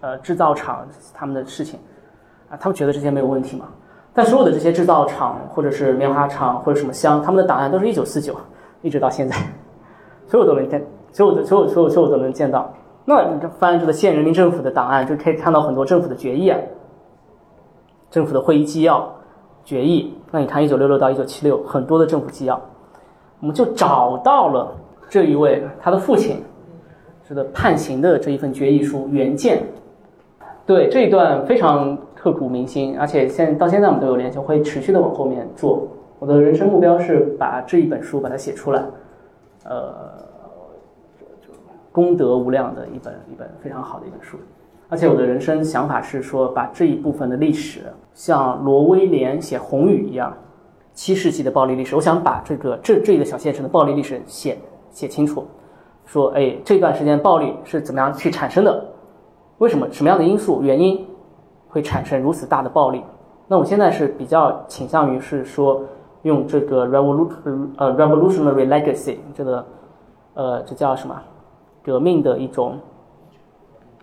[0.01, 1.79] 呃制造厂他们的事情，
[2.49, 3.65] 啊，他们觉得这些没有问题嘛？
[4.13, 8.35] 但所有的这些制造厂，或者是棉花厂，或者什么乡，他们的档案都是一九四九，
[8.81, 9.35] 一直到现在，
[10.27, 12.73] 所有都能见，所有的所有所有所有都能见到。
[13.05, 16.59] 那你翻这个县人民政府的档案，就可以看到很多政府的决议啊，
[18.09, 19.07] 政府的会议纪要、
[19.63, 20.13] 决议。
[20.31, 22.59] 那你看一九六六到一九七六，很多的政府纪要，
[23.39, 24.75] 我们就找到了
[25.09, 26.43] 这一位他的父亲，
[27.29, 29.63] 这个判刑的这一份决议书原件。
[30.65, 35.87] 对这一段非常刻骨铭心，而且现到现在我们都有联系，会持续的往后面做。
[36.19, 38.83] 我的人生目标是把这一本书把它写出来，
[39.65, 39.93] 呃，
[41.91, 44.37] 功德无量的一本一本非常好的一本书。
[44.89, 47.81] 而且我的人生想法是说，把这一部分的历史
[48.13, 50.35] 像罗威廉写《红雨》一样，
[50.93, 54.57] 七世纪的暴力历史，我想把这个这这一个小县城的暴力历史写
[54.89, 55.45] 写清楚。
[56.05, 58.83] 说，哎，这段时间暴力是怎么样去产生的？
[59.57, 61.05] 为什么什么样的因素原因
[61.77, 63.03] 会产生如此大的暴力？
[63.47, 65.83] 那我现在是比较倾向于是说
[66.23, 69.65] 用这个 revolution 呃 revolutionary legacy 这个
[70.33, 71.15] 呃这叫什么
[71.83, 72.79] 革命的一种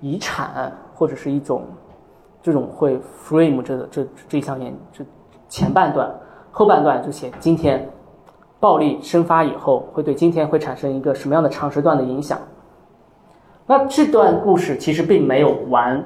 [0.00, 1.62] 遗产或者是一种
[2.40, 5.04] 这种会 frame 这个这这一项研这
[5.48, 6.08] 前半段
[6.52, 7.90] 后半段就写今天
[8.60, 12.38] 暴力生发以后会对今天会产生一个什么样的长时段的影响？
[13.66, 16.04] 那这段故事其实并没有完，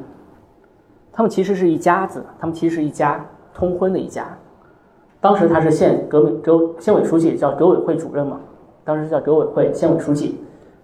[1.18, 4.24] 他们其实是一家子，他们其实是一家通婚的一家。
[5.20, 8.38] 当时他是县革命革县委书记，叫革委会主任嘛，
[8.85, 10.40] 当时叫革委会县委书记。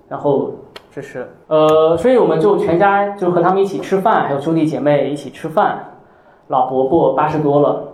[0.08, 0.50] 然后
[0.90, 5.78] 这是呃，所以我们就全家就和他们一起吃饭，还有兄弟姐妹一起吃饭。
[6.48, 7.84] 老伯伯八十多了，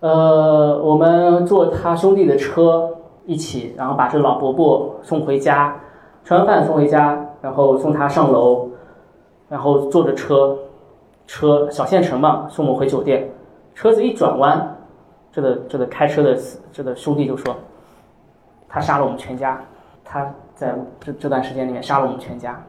[0.00, 2.90] 呃，我们坐他兄弟的车
[3.24, 5.76] 一起，然后把这个老伯伯送回家，
[6.24, 7.24] 吃完饭送回家。
[7.40, 8.66] 然后送他上楼，
[9.48, 10.58] 然后坐着车，
[11.28, 13.28] 车小县城嘛，送我们回酒店。
[13.74, 14.76] 车子一转弯，
[15.30, 16.36] 这个这个开车的
[16.72, 17.54] 这个兄弟就说，
[18.68, 19.62] 他杀了我们全家，
[20.02, 22.60] 他在这这段时间里面杀了我们全家，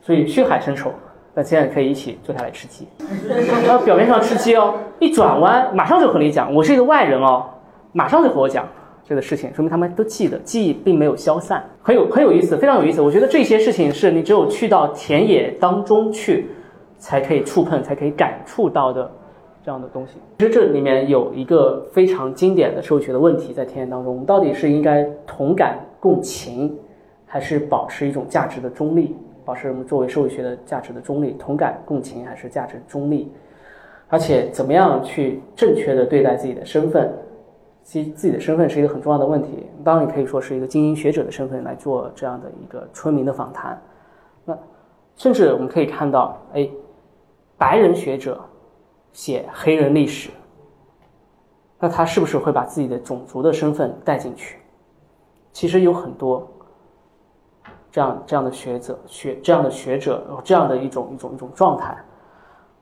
[0.00, 0.92] 所以血海深仇。
[1.34, 2.86] 那现在可以一起坐下来吃鸡，
[3.66, 7.46] 然后表面上吃鸡哦，一转弯马上就和你讲，我是一个外人哦，
[7.92, 8.68] 马上就和我讲。
[9.04, 13.00] 这个事情说明他们都记得，记忆并没有消散，很有很有意思，非常有意思。
[13.02, 16.48] 我觉得这些事情是你只有去到田野当中去，
[17.02, 19.10] 才可以触碰，才可以感触到的
[19.60, 20.20] 这样的东西。
[20.38, 26.78] 其实这里面有一个非常经典的社会学的问题在田野当中：我们到底是应该同感共情，
[27.26, 29.16] 还是保持一种价值的中立？
[29.44, 33.32] 保持我们作为社会学的价值的中立，同感共情还是价值中立？
[34.06, 37.12] 而且怎么样去正确的对待自己的身份？
[37.82, 39.66] 其实自己的身份是一个很重要的问题。
[39.82, 43.76] 当然，你可以说是一个精英学者的身份来做这样的一个村民的访谈。
[44.44, 44.56] 那
[45.16, 46.68] 甚至我们可以看到，哎，
[47.62, 48.40] 白人学者
[49.12, 50.30] 写黑人历史，
[51.78, 54.58] 那他是不是会把自己的种族的身份带进去？
[55.52, 56.44] 其实有很多
[57.88, 61.96] 这样这样的学者学这样的学者有这样的一种一种一种状态。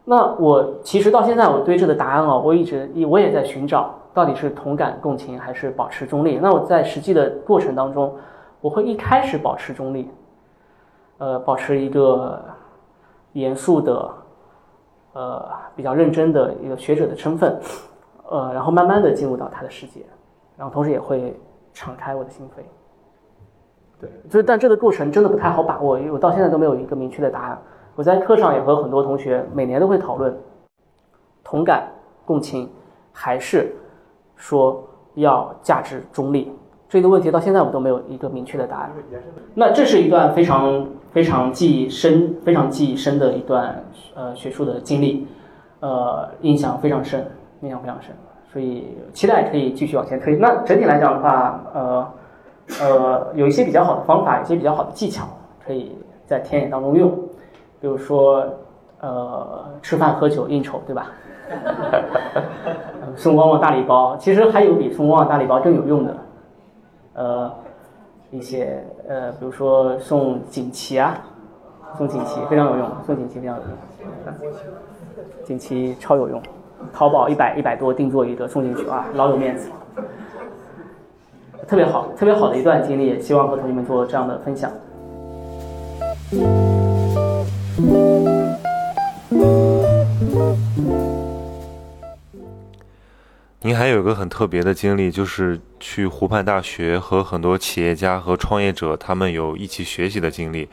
[0.03, 3.95] 那我其实到现在我对这个答案哦，我一直我也在寻找。
[4.14, 6.38] 到底是同感共情还是保持中立？
[6.38, 8.16] 那我在实际的过程当中，
[8.62, 10.11] 我会一开始保持中立，
[11.19, 12.43] 呃，保持一个
[13.35, 14.12] 严肃的、
[15.12, 17.61] 呃比较认真的一个学者的身份，
[18.29, 20.05] 呃，然后慢慢的进入到他的世界，
[20.57, 21.38] 然后同时也会
[21.73, 22.62] 敞开我的心扉。
[24.01, 27.59] 对，就是但这个过程真的不太好把握，因为我到现在都没有一个明确的答案。
[27.96, 30.35] 我在课上也和很多同学每年都会讨论
[31.44, 31.88] 同感
[32.25, 32.70] 共情
[33.12, 33.75] 还是。
[34.42, 34.83] 说
[35.16, 36.51] 要价值中立
[36.90, 38.90] 这个问题到现在我都没有一个明确的答案。
[39.55, 43.81] 那这是一段非常非常记忆深、非常记忆深的一段
[44.16, 45.24] 呃学术的经历，
[45.79, 47.24] 呃，印象非常深，
[47.61, 48.11] 印象非常深。
[48.53, 50.35] 所以期待可以继续往前推。
[50.35, 52.09] 那整体来讲的话，呃
[52.81, 55.29] 呃，有一些比较好的方法，一些比较好的技巧，
[55.64, 57.09] 可以在田野当中用，
[57.81, 58.44] 比如说
[59.00, 61.07] 呃吃饭喝酒应酬，对吧？
[63.14, 66.16] 送旺旺大礼包，其实还有比送旺旺大礼包更有用的，
[67.14, 67.53] 呃，
[68.31, 71.18] 一些呃，比如说送锦旗啊，
[71.99, 73.70] 送锦旗非常有用，送锦旗非常有用，
[75.44, 76.40] 锦旗超有用，
[76.92, 79.68] 淘宝一百一百多定做一个送进去啊，老有面子，
[81.66, 84.70] 特别好，特别好的一段经历，也希望和同学们做这样的分享。
[93.62, 100.66] 您还有一个很特别的经历，就是去湖畔大学和很多企业家和创业者他们有一起学习的经历。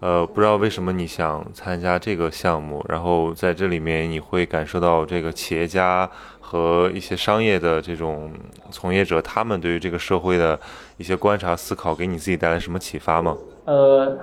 [0.00, 6.06] 呃，不知道为什么你想参加这个项目，然后在这里面你会感受到这个企业家
[6.38, 8.30] 和一些商业的这种
[8.70, 10.60] 从业者他们对于这个社会的
[10.98, 13.34] 一些观察思考，给你自己带来什么启发吗？
[13.64, 14.18] 呃，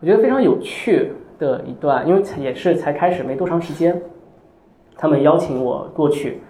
[0.00, 4.02] 我觉得非常有趣的一段，因为也是才开始没多长时间，
[4.96, 6.40] 他们邀请我过去。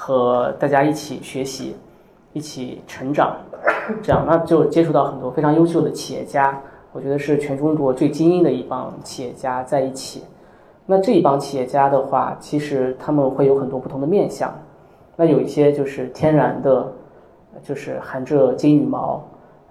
[0.00, 1.76] 和大家一起学习，
[2.32, 3.36] 一起成长，
[4.00, 6.56] 这样那就接触到很多非常优秀的企业家
[6.92, 10.22] 我觉得是全中国最精英的一帮企业家在一起。
[10.86, 14.56] 那这一帮企业家的话，其实他们会有很多不同的面相。
[15.16, 16.86] 那有一些就是天然的，
[17.62, 19.22] 就是含着金羽毛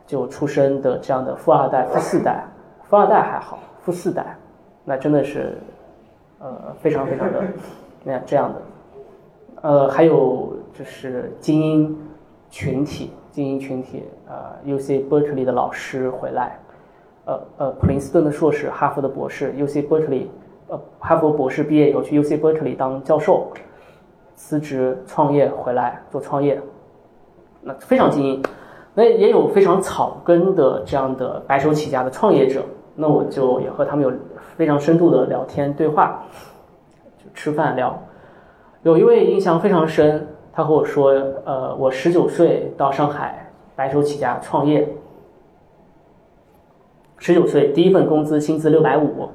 [0.05, 2.43] 就出生的这样的富二代、富四代。
[2.83, 4.35] 富二代还好，富四代
[4.83, 5.57] 那真的是
[6.39, 7.43] 呃非常非常的
[8.03, 8.61] 那这样的。
[9.61, 11.97] 呃，还有就是精英
[12.49, 16.59] 群体，精英群体，呃，U C Berkeley 的老师回来，
[17.25, 20.27] 呃呃，普林斯顿的硕士，哈佛的博士，U C Berkeley，
[20.67, 23.51] 呃，哈佛博士毕业以后去 U C Berkeley 当教授，
[24.35, 26.61] 辞职创业回来做创业，
[27.61, 28.43] 那非常精英。
[28.93, 32.63] 那也有非常草根的这样的白手起家的创业者，
[32.95, 34.11] 那我就也和他们有
[34.55, 36.23] 非常深度的聊天对话，
[37.17, 37.99] 就吃饭聊。
[38.87, 41.11] 有一位印象非常深，他和我说
[41.43, 44.87] ：“呃，我十九岁到上海白手起家创业，
[47.17, 49.27] 十九岁第一份工资薪资六百五，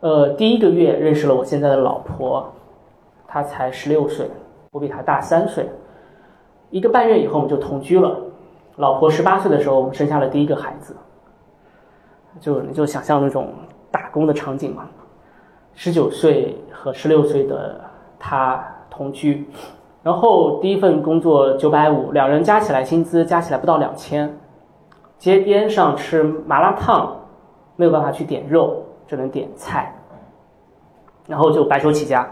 [0.00, 2.52] 呃，第一个月认识了我现在的老婆，
[3.28, 4.28] 她才十六岁，
[4.72, 5.68] 我比她大三岁，
[6.70, 8.18] 一个半月以后我们就同居了。
[8.78, 10.96] 老婆十八岁的时候，我们生下了第一个孩子，
[12.40, 13.54] 就你就想象那种
[13.92, 14.88] 打工的场景嘛，
[15.76, 17.80] 十九岁和十六岁的。”
[18.18, 19.46] 他同居，
[20.02, 24.38] 然后第一份工作九百五，两人加起来薪资加起来不到两千。
[25.18, 27.16] 街边上吃麻辣烫，
[27.76, 29.94] 没有办法去点肉，只能点菜。
[31.26, 32.28] 然后就白手起家，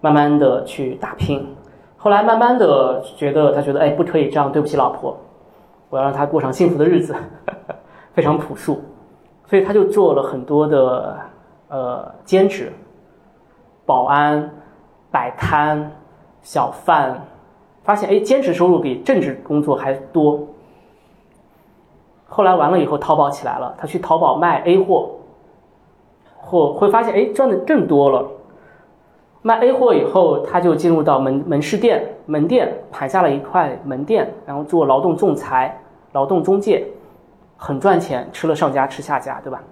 [0.00, 1.54] 慢慢的去打拼。
[1.98, 5.16] 后来慢慢的觉得，他觉得哎不可以这样对不起老婆，
[5.90, 7.14] 我要让她过上幸福的日子，
[8.14, 8.82] 非常朴素，
[9.46, 11.18] 所以他就做了很多的
[11.68, 12.72] 呃兼职，
[13.84, 14.50] 保安。
[15.14, 15.92] 摆摊、
[16.42, 17.22] 小贩，
[17.84, 20.40] 发现哎，兼职收入比正职工作还多。
[22.26, 25.10] 后来完了以后，淘宝起来了，他去淘宝卖 A 货，
[26.36, 28.28] 货会发现哎，赚的更多了。
[29.42, 35.78] 卖 A 货以后，他就进入到门门市店、门店，盘下了一块门店，然后做劳动仲裁、
[36.10, 36.84] 劳动中介，
[37.56, 39.62] 很赚钱，吃了上家吃下家，对吧？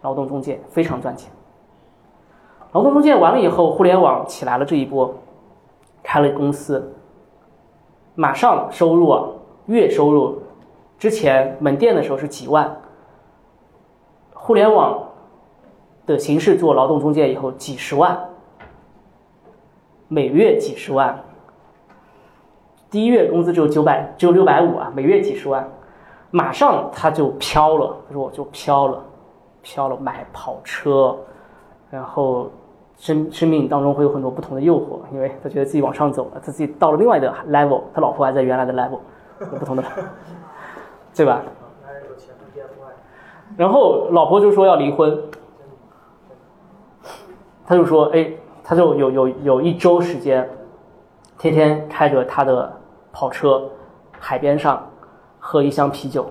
[0.00, 1.30] 劳动中介非常赚钱。
[2.72, 5.14] 劳动中介完了以后，互联网起来了这一波，
[6.02, 6.94] 开了公司，
[8.14, 9.24] 马上收入啊，
[9.66, 10.42] 月收入，
[10.98, 12.76] 之前门店的时候是几万，
[14.34, 15.02] 互联网
[16.06, 18.28] 的形式做劳动中介以后几十万，
[20.08, 21.24] 每月几十万，
[22.90, 25.66] 第一月工资只有九百，只有六百五啊，每月几十万，
[26.30, 29.02] 马上他就飘了，他说我就飘了，
[29.62, 31.16] 飘了，买跑车，
[31.90, 32.50] 然后。
[32.98, 39.00] 生生命当中会有很多不同的诱惑，因为他觉得自己往上走了，他自己到了另外的 level，他老婆还在原来的 level，
[39.38, 39.84] 有不同的，
[41.14, 41.42] 对吧？
[43.58, 45.14] 然后老婆就说要离婚，
[47.66, 48.32] 他就说，哎，
[48.64, 50.48] 他就有有有一周时间，
[51.36, 52.72] 天天开着他的
[53.12, 53.62] 跑车，
[54.18, 54.82] 海边上
[55.38, 56.24] 喝一箱啤酒。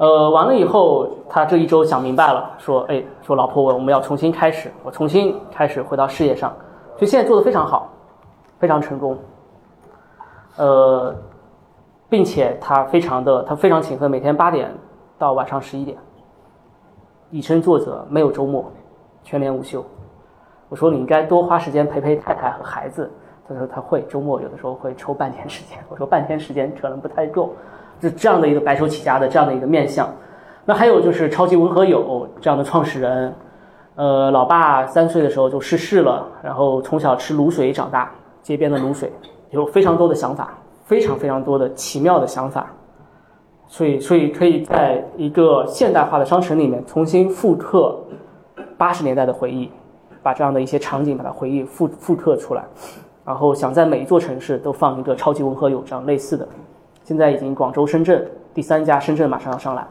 [0.00, 6.50] 呃，完了以后，他这一周想明白了，说，哎，说老婆，我我们要重新开始，我重新开始回到事业上，
[6.96, 7.86] 所以现在做的非常好，
[8.58, 9.18] 非常成功。
[10.56, 11.14] 呃，
[12.08, 14.74] 并且他非常的，他非常勤奋，每天八点
[15.18, 15.98] 到晚上十一点，
[17.28, 18.72] 以身作则，没有周末，
[19.22, 19.84] 全年无休。
[20.70, 23.10] 我说你应该多花时间陪陪太太和孩子，
[23.46, 25.76] 他说他会，周末有的时候会抽半天时间。
[25.90, 27.50] 我说半天时间可能不太够。
[28.00, 30.08] 是这样的一个白手起家的这样的一个面相，
[30.64, 33.34] 那还有就是超级文和友这样的创始人，
[33.94, 38.10] 呃，老爸三岁的时候就逝世了，然后从小吃卤水长大，
[38.42, 39.12] 街边的卤水，
[39.50, 42.70] 有非常多的想法，非常非常多的奇妙的想法，
[43.66, 47.98] 所以所以可以在一个现代化的商城里面重新复刻
[48.78, 49.70] 八十年代的回忆，
[50.22, 52.64] 把这样的一些场景把它回忆复复刻出来，
[53.24, 56.48] 然后想在每一座城市都放一个超级文和友这样类似的。
[57.10, 59.88] 现在已经广州、深圳第三家，深圳马上要上来了。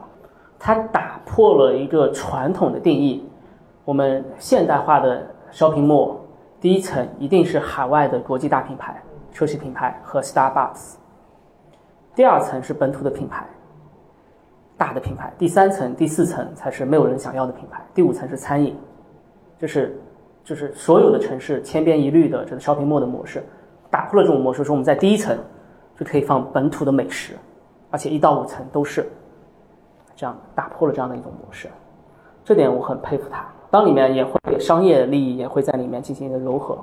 [0.57, 3.27] 它打破了一个传统的定义，
[3.83, 6.15] 我们现代化的 shopping mall
[6.61, 9.03] 第一层一定是海外的国际大品牌、
[9.33, 10.93] 奢侈品牌和 Starbucks，
[12.15, 13.45] 第二层是本土的品牌、
[14.77, 18.77] 大的品牌，第三层、第四层才是没有人想要的品牌，第五层是餐饮，
[19.57, 19.99] 就是
[20.41, 23.43] 就是所有的城市千篇一律的这个 shopping mall 的模式，
[23.89, 25.37] 打破了这种模式，说我们在第一层。
[25.99, 27.33] 就可以放本土的美食，
[27.91, 29.05] 而且一到五层都是
[30.15, 31.67] 这样打破了这样的一种模式，
[32.45, 33.45] 这点我很佩服他。
[33.69, 36.79] 当里面也会商业利益也会在里面进行一个柔和，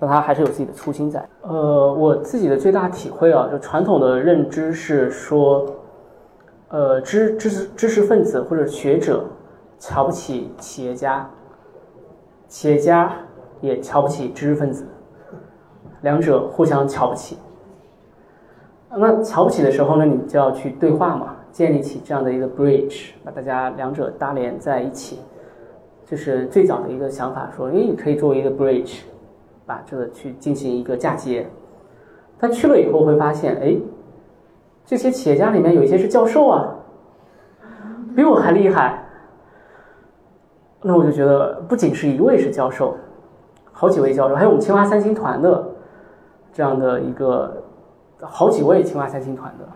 [0.00, 1.24] 但他还是有自己的初心在。
[1.42, 5.64] 呃，我自己的最大体会啊，就传统的认知是说，
[6.68, 9.24] 呃，知知识知识分子或者学者
[9.78, 11.30] 瞧不起企业家，
[12.48, 13.12] 企业家
[13.60, 14.84] 也瞧不起知识分子，
[16.02, 17.38] 两者互相瞧不起。
[18.90, 25.18] 那瞧不起的时候呢，你就要去对话嘛，建立起这样的一个 bridge，把大家两者搭连在一起。
[26.06, 29.00] 这是最早的一个想法，说，哎，你可以作为一个 bridge，
[29.66, 31.46] 把这个去进行一个嫁接。
[32.38, 33.76] 他去了以后会发现，哎，
[34.86, 36.74] 这些企业家里面有一些是教授啊，
[38.16, 39.04] 比我还厉害。
[40.80, 42.96] 那我就觉得，不仅是一位是教授，
[43.70, 45.68] 好几位教授，还有我们清华三星团的
[46.54, 47.57] 这样的一个
[48.20, 49.68] 好几位清华三星团的。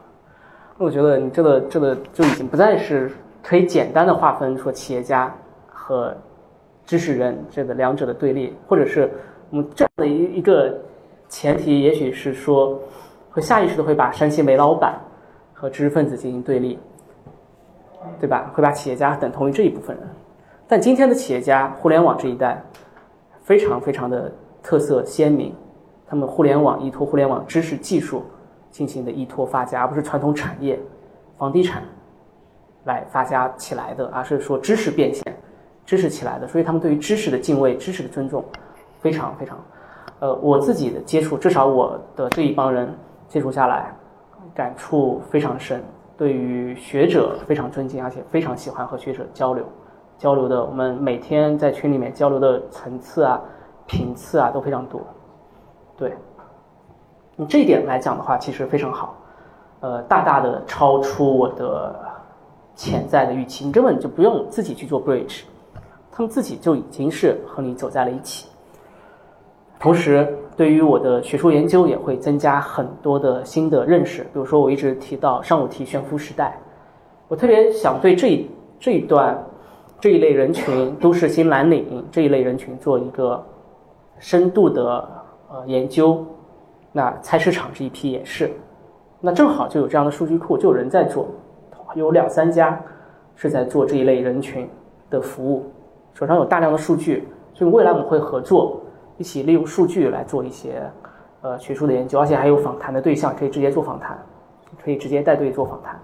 [0.78, 3.10] 那我觉得，你这个这个就已经不再是
[3.42, 5.34] 可以简单的划分说企业家
[5.66, 6.16] 和
[6.84, 9.10] 知识人这个两者的对立，或者是
[9.50, 10.74] 我们这样的一一个。
[11.28, 12.78] 前提也许是说，
[13.30, 15.00] 会下意识的会把山西煤老板
[15.54, 16.78] 和知识分子进行对立，
[18.20, 18.52] 对吧？
[18.52, 20.06] 会把企业家等同于这一部分人。
[20.68, 22.62] 但今天的企业家，互联网这一代，
[23.40, 24.30] 非常非常的
[24.62, 25.54] 特色鲜明，
[26.12, 28.22] 他们互联网依托互联网知识技术
[28.70, 30.78] 进行的依托发家，而不是传统产业、
[31.38, 31.82] 房地产
[32.84, 35.24] 来发家起来的，而是说知识变现、
[35.86, 36.46] 知识起来的。
[36.46, 38.44] 所以他们对于知识的敬畏、知识的尊重，
[39.00, 39.58] 非常非常。
[40.20, 42.94] 呃，我自己的接触，至少我的这一帮人
[43.26, 43.90] 接触下来，
[44.54, 45.82] 感触非常深。
[46.18, 49.64] 对于学者非常尊敬，而且非常喜欢和学者交流。
[50.18, 53.40] 交流的，我们每天在群里面交流的层次啊、
[53.86, 55.00] 频次啊都非常多。
[56.02, 56.12] 对，
[57.36, 59.14] 你这一点来讲的话，其实非常好。
[59.78, 61.94] 呃，大大的超出我的
[62.74, 63.64] 潜在的预期。
[63.64, 65.42] 你根本就不用自己去做 bridge，
[66.10, 68.48] 他们自己就已经是和你走在了一起。
[69.78, 74.24] 同时，对于我的学术研究也会增加很多的新的认识。
[74.24, 76.58] 比如说，我一直提到上午提悬浮时代，
[77.28, 78.44] 我特别想对这
[78.80, 79.40] 这一段
[80.00, 83.40] 这一类人群，都市新蓝领这一类人群做一个
[84.18, 85.21] 深度的
[85.52, 86.26] 呃研究。
[86.90, 88.50] 那菜市场这一批也是，
[89.20, 91.28] 那正好就有这样的数据库，就有人在做，
[91.94, 92.80] 有两三家
[93.36, 94.68] 是在做这一类人群
[95.08, 95.70] 的服务，
[96.14, 98.80] 手上有大量的数据，所以未来我们会合作。
[99.18, 100.82] 一起利用数据来做一些
[101.42, 104.18] 呃学术的研究，而且还有访谈的对象，可以直接做访谈，
[104.82, 105.96] 可以直接带队做访谈，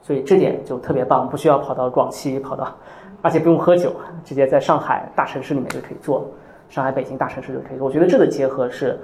[0.00, 2.72] 所以这点就特别棒，不需要跑到广西，跑到，
[3.20, 3.92] 而且不用喝酒，
[4.24, 6.24] 直接在上海大城市里面就可以做，
[6.72, 7.78] 上海、北京大城市就可以。
[7.78, 8.98] 我觉得这个结合是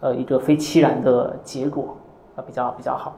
[0.00, 1.96] 呃一个非期然的结果，
[2.36, 3.16] 啊比较比较好。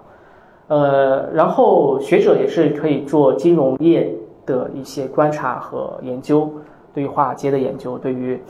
[0.69, 4.15] 呃，然后学者也是可以做金融业
[4.47, 6.49] 的一些观察和研究，
[6.95, 8.41] 对于华尔街的研究，对于。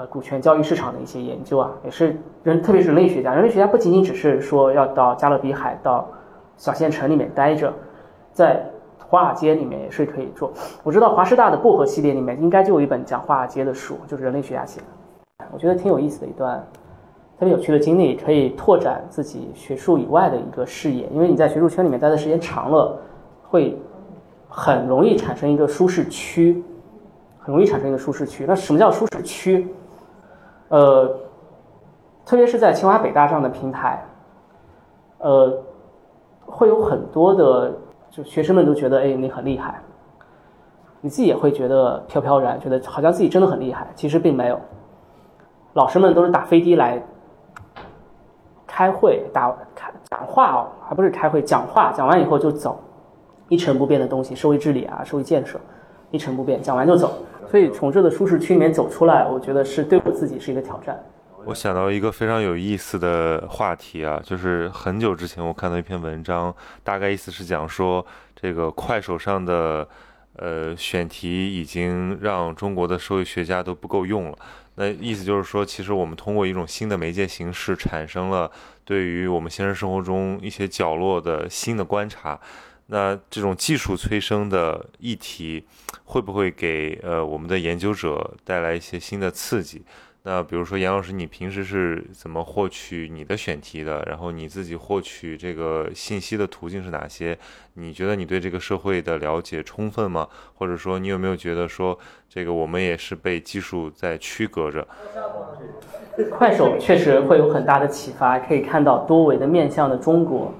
[0.00, 3.34] 呃，股权交易市场的一些研究啊，也是人，特别是人类学家。
[3.34, 6.08] 人类学家不仅仅只是说要到加勒比海、到
[6.56, 7.72] 小县城里面待着，
[8.30, 8.64] 在
[8.96, 10.52] 华尔街里面也是可以做。
[10.84, 14.86] 我知道华师大的薄荷系列里面应该就有一本讲华尔街的书，就是人类学家写的。
[15.52, 16.64] 我觉得挺有意思的一段
[17.38, 21.06] 特别有趣的经历，可以拓展自己学术以外的一个视野。
[21.12, 22.98] 因为你在学术圈里面待的时间长了，
[23.48, 23.80] 会
[24.48, 26.62] 很容易产生一个舒适区，
[27.38, 28.44] 很容易产生一个舒适区。
[28.46, 29.72] 那什么叫舒适区？
[30.68, 31.16] 呃，
[32.26, 34.04] 特别是在清华北大这样的平台，
[35.18, 35.62] 呃，
[36.44, 37.72] 会有很多的
[38.10, 39.80] 就学生们都觉得，哎，你很厉害，
[41.00, 44.60] 你自己也会觉得飘飘然，觉得好像自己真的很厉害，其实并没有。
[45.74, 47.02] 老师们都是打飞的来
[48.66, 52.82] 开会、打开讲话哦，还不是开会讲话，讲完以后就走，
[53.48, 55.60] 一成不变的东西，社会治理啊，社会建设，
[56.10, 57.18] 一成不变，讲完就走。
[57.50, 60.98] 所以从这个舒适区里面走出来，我觉得是对我自己是一个挑战。
[61.46, 66.54] 我想到一个非常有意思的话题啊，就是很久之前我看到一篇文章，
[66.84, 68.04] 大概意思是讲说，
[68.36, 69.88] 这个快手上的
[70.36, 74.36] 呃选题已经让中国的社会学家都不够用了。
[74.80, 78.48] 那意思就是说，其实我们通过一种新的媒介形式，产生了
[78.84, 82.38] 对于我们现实生活中一些角落的新的观察。
[82.86, 85.66] 那这种技术催生的议题，
[86.04, 89.82] 会不会给呃我们的研究者带来一些新的刺激？
[90.30, 94.04] 那比如说杨老师，你平时是怎么获取你的选题的？
[94.06, 97.38] 然后你自己获取这个信息的途径是哪些？
[97.72, 100.28] 你觉得你对这个社会的了解充分吗？
[100.54, 101.98] 或者说你有没有觉得说
[102.28, 104.86] 这个我们也是被技术在区隔着？
[106.30, 110.52] 快手确实会有很大的启发，可以看到多维的面向的中国。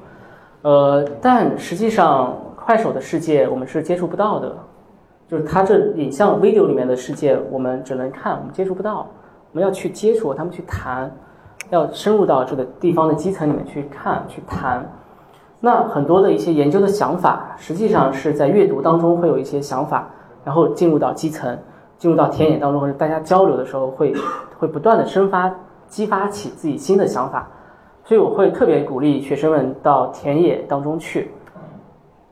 [0.62, 4.64] 呃，但实际上，快手的世界我们是接触不到的，
[5.28, 9.06] 就是它这影像 video 里面的世界，我们只能看，我们接触不到。
[9.52, 11.10] 我们要去接触他们，去谈，
[11.70, 14.84] 要深入到这个地方的基层里面去看、去谈。
[15.60, 20.08] 那很多的一些研究的想法，实际上是在阅读当中会有一些想法，
[20.44, 21.58] 然后进入到基层，
[21.96, 24.14] 进入到田野当中，或者大家交流的时候，会
[24.58, 25.52] 会不断的生发、
[25.88, 27.48] 激发起自己新的想法。
[28.04, 31.30] 所以我会特别鼓励学生们到田野当中去，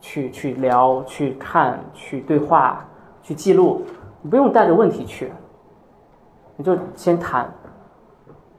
[0.00, 2.82] 去去聊、去看、去对话、
[3.22, 3.82] 去记录。
[4.22, 5.32] 你不用带着问题去，
[6.56, 7.52] 你就先谈，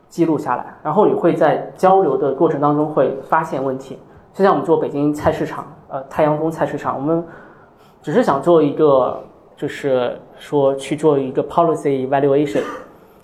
[0.07, 3.99] 记录下来，然后你会在交流的过程当中会发现问题。
[4.33, 7.25] 就像我们做北京菜市场，呃，太阳宫菜市场，我们
[8.01, 9.19] 只是想做一个，
[9.55, 12.61] 就是说去做一个 policy evaluation，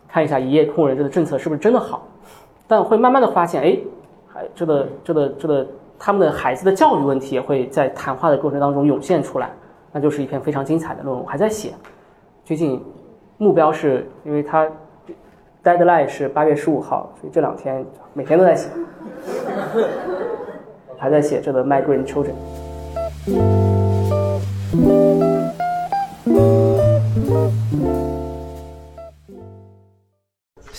[0.08, 2.08] 看一下一夜空人这个政策是不是真的好。
[2.68, 3.78] 但会慢慢的发现，哎，
[4.28, 5.68] 还这个这个这个
[6.00, 9.52] 他们的孩子的教育问题也会在谈话的过程当中涌现出来，
[9.92, 11.74] 那就是一篇非常精彩的论文，我还在写。
[12.44, 12.84] 最近
[13.44, 14.66] 目标是因为它
[15.62, 18.70] deadline 是八月十五号，所以这两天每天都在写，
[20.98, 22.32] 还在写这个 migrant children。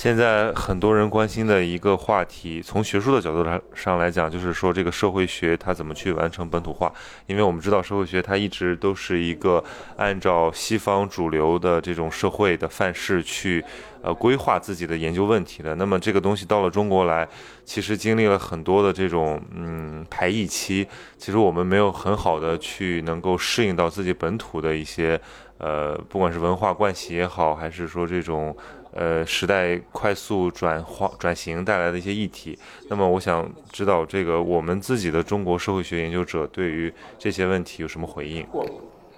[0.05, 6.93] 现在很多人关心的一个话题，从学术的角度上上来讲，就是说这个社会学它怎么去完成本土化？
[7.27, 9.65] 因为我们知道社会学它一直都是一个
[9.97, 13.65] 按照西方主流的这种社会的范式去
[14.03, 15.75] 呃规划自己的研究问题的。
[15.77, 17.27] 那么这个东西到了中国来，
[17.65, 20.87] 其实经历了很多的这种嗯排异期，
[21.17, 25.19] 其实我们没有很好的去能够适应到自己本土的一些
[25.57, 28.55] 呃，不管是文化惯习也好，还是说这种。
[28.97, 32.57] 呃，时代快速转化转型带来的一些议题。
[32.89, 38.47] 那么，我想知道这个我们自己的中国社会学研究者对于这些问题有什么回应？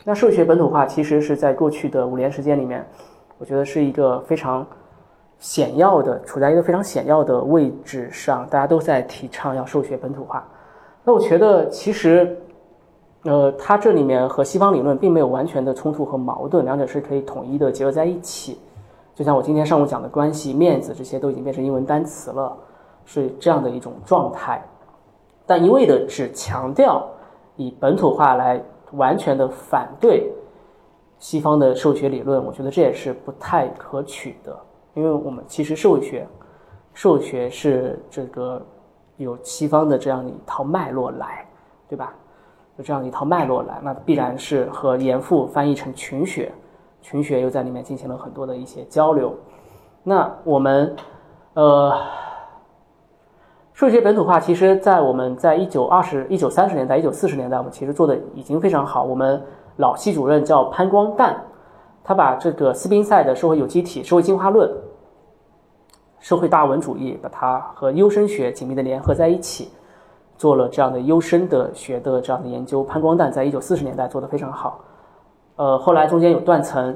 [0.03, 2.87] 那社会学本土化其实是在过去的五年时间里面，
[3.37, 4.67] 我觉得是一个非常
[5.39, 10.49] 显要的，处在一个非常显要的位置上，大家都在提倡要社会学本土化。
[11.05, 12.35] 那我觉得其实，
[13.25, 18.59] 呃，它这里面和西方理论并没有完全的冲突和矛盾，两者是可以统一的结合在一起。
[19.17, 22.55] 就像我今天上午讲的关系、面子这些都已经变成英文单词了，
[23.07, 24.63] 是这样的一种状态。
[25.47, 27.09] 但一味的只强调
[27.57, 28.63] 以本土化来
[28.93, 30.31] 完全的反对
[31.19, 34.55] 西方的社会学理论，我觉得这也是不太可取的。
[34.93, 36.29] 因为我们其实社会学，
[36.93, 38.61] 社会学是这个
[39.17, 41.49] 有西方的这样一套脉络来，
[41.89, 42.13] 对吧？
[42.77, 46.53] 有这样一套脉络来，那必然是和严复翻译成群学。
[47.03, 49.35] 群学又在里面进行了很多的一些交流。
[50.03, 50.95] 那我们，
[51.55, 51.93] 呃，
[53.73, 59.03] 数学本土化，其实，在我们在一九二十一九三十年代、一九四十年代，我们其实做的已经非常好。
[59.03, 59.43] 我们
[59.77, 61.35] 老系主任叫潘光旦，
[62.05, 64.71] 他把这个斯宾塞的社会有机体、社会进化论、
[66.21, 69.71] 社会大文主义，把它和优生学紧密的联合在一起，
[70.39, 72.83] 做了这样的优生的学的这样的研究。
[72.85, 74.81] 潘光旦在一九四十年代做的非常好。
[75.57, 76.95] 呃，后来中间有断层，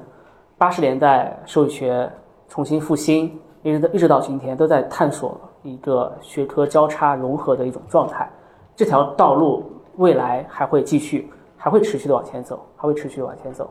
[0.58, 2.10] 八十年代社会学
[2.46, 8.30] 重新复兴，一直到一直到今天都在探索一个学科交叉融合的一种状态。
[8.76, 9.64] 这条道路
[9.96, 13.70] 未来还会继续，还会持续的往前走，还会持续的往前走。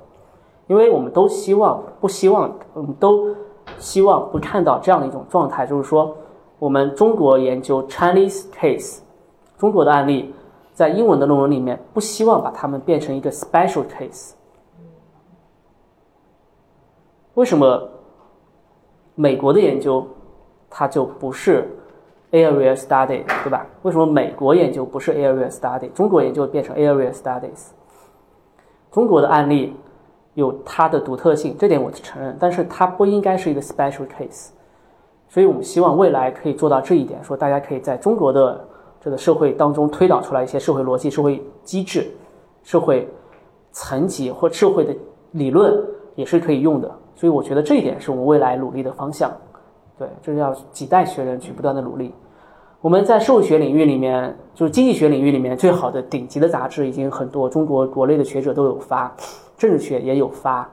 [0.66, 3.28] 因为我们都希望，不希望，我们都
[3.78, 6.16] 希望不看到这样的一种状态，就是说，
[6.58, 9.02] 我们中国研究 Chinese case，
[9.58, 10.34] 中国的案例，
[10.74, 14.32] 在英文的论文里面，不希望把它们变成一个 special case。
[17.40, 17.90] 为什么
[19.16, 20.06] 美国的研究
[20.70, 21.66] 它就不是
[22.32, 23.66] area study，对吧？
[23.84, 27.70] 为什么美国研究不是 area study，中国研究变成 area studies？
[28.92, 29.74] 中国的案例
[30.34, 34.50] 有它的独特性，这点我承认，但是它不应该是一个 special case。
[35.30, 38.68] 所以我们希望未来可以做到这一点，说大家可以在中国的
[39.00, 42.06] 这个社会当中推导出来一些社会逻辑、社会机制、
[42.64, 43.08] 社会
[43.72, 44.94] 层级或社会的
[45.32, 45.74] 理论
[46.16, 46.92] 也是可以用的。
[47.20, 49.30] 所以我觉得这一点是我们未来努力的方向，
[49.98, 52.16] 对，这是要几代学人去不断的努力。
[52.80, 59.14] 我们在社会学领域里面，就是经济学领域里面最好的顶级的杂志已经很多，中国国内的学者都有发，
[59.58, 60.66] 政治学也有发，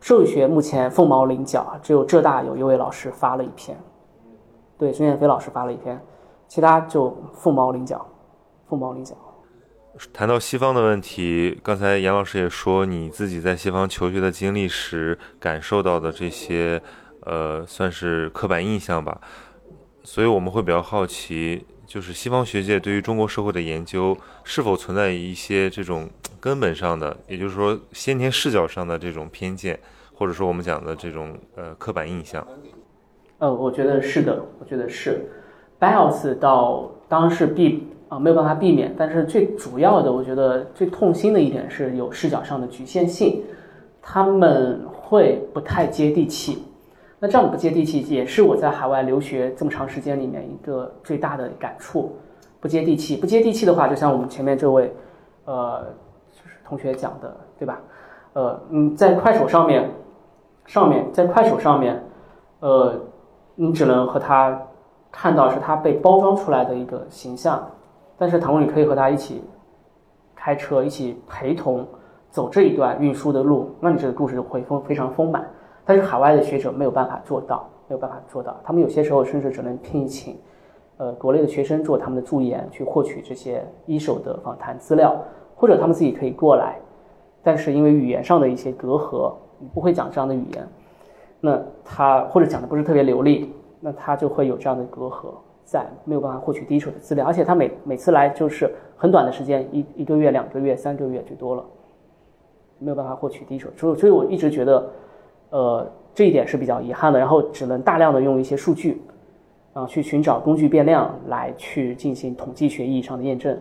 [0.00, 3.78] 社会学目前凤毛麟角，只有浙大有一位老师发了一篇，
[4.76, 6.00] 对，孙燕飞老师发了一篇，
[6.48, 8.04] 其他就凤毛麟角，
[8.66, 9.14] 凤毛麟角。
[10.12, 16.82] 谈到西方的问题，刚才严老师也说，你自己在西方求学的经历时感受到的这些，
[17.20, 19.20] 呃，算是刻板印象吧。
[20.02, 29.78] 所以我们会比较好奇，就是西方学界对于中国社会的研究是否存在一些这种根本上的，也就是说先天视角上的这种偏见，
[30.12, 32.44] 或者说我们讲的这种呃刻板印象。
[33.38, 35.24] 呃，我觉得是的，我觉得是。
[35.78, 37.86] Bios 到当时毕。
[38.14, 38.94] 啊，没有办法避免。
[38.96, 43.42] 但是最主要的，我觉得最痛心的一点是有视角上的局限性，
[44.00, 46.62] 他们会不太接地气。
[47.18, 52.14] 那这样不接地气，也是我在海外留学这么长时间里面一个最大的感触。
[52.60, 54.94] 不接地气，不接地气的话，就像我们前面这位，
[55.44, 55.84] 呃，
[56.32, 57.80] 就是同学讲的，对吧？
[58.34, 59.90] 呃，嗯，在快手上面，
[60.66, 62.02] 上面在快手上面，
[62.60, 62.94] 呃，
[63.54, 64.58] 你只能和他
[65.10, 67.66] 看到是他被包装出来的一个形象，
[68.16, 69.42] 但是倘若你可以和他一起
[70.34, 71.86] 开车，一起陪同
[72.30, 75.48] 走这一段运输的路，那你这个故事会丰非常丰满。
[75.84, 80.36] 但是海外的学者没有办法做到，没有办法做到，他们有些时候甚至只能聘请。
[80.96, 85.16] 呃，国内的学生做他们的助研，去获取这些一手的访谈资料，
[85.56, 86.78] 或者他们自己可以过来，
[87.42, 89.34] 但是因为语言上的一些隔阂，
[89.74, 90.68] 不会讲这样的语言，
[91.40, 95.34] 那他或者讲的不是特别流利，那他就会有这样的隔阂，
[95.64, 101.64] 在没有办法获取第一手的资料，而且他每每次来就是很短的时间，一一个月、两个月、三个月最多了，
[102.78, 104.90] 没有办法获取第一手，所以所以我一直觉得，
[105.50, 109.02] 呃，这一点是比较遗憾的，然后只能大量的用一些数据。
[109.74, 113.58] 啊，去寻找工具变量来去进行统计学意义上的验证，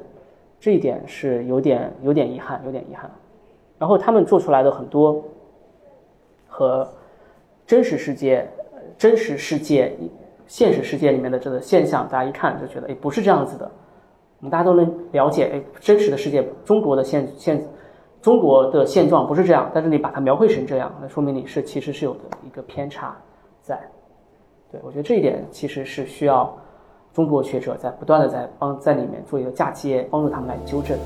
[0.60, 3.10] 这一点是有点有点遗憾，有点遗憾。
[3.80, 5.26] 然后他们做出来的很多
[6.48, 6.88] 和
[7.66, 8.48] 真实世界、
[8.96, 9.92] 真实世界、
[10.48, 13.70] 现实世界里面的这个现象，大家一看就觉得，哎，不是这样子的。
[14.40, 17.66] 我们大家都能了解，哎，真实的世界，中国的现现
[18.22, 23.16] 中国的现状不是这样，但是你把它描绘成这样，那说明你是其实是有的一个偏差
[23.62, 23.80] 在。
[24.72, 26.54] 对，我觉得这一点其实是需要
[27.14, 30.98] 中国学者在不断的在帮在里面做一个嫁接，帮助他们来纠正。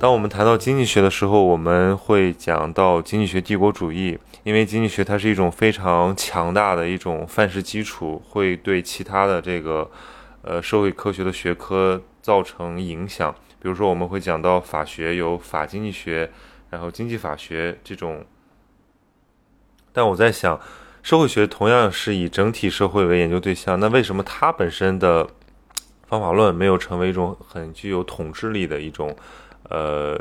[0.00, 9.90] 当我们谈到经济学的时候，我们会讲到经济学帝国主义，因为经济学它是一种非常强大的一种范式基础，会对其他的这个
[10.42, 13.34] 呃社会科学的学科造成影响。
[13.60, 16.30] 比如说，我们会讲到法学有法经济学。
[16.70, 18.26] 然后经济法学这种，
[19.90, 20.60] 但我在想，
[21.02, 25.26] 社会学同样是以整体社会为研究对象，那为什么它本身的
[26.06, 29.16] 方法论没有成为一种很具有统治力的一种
[29.70, 30.18] 呃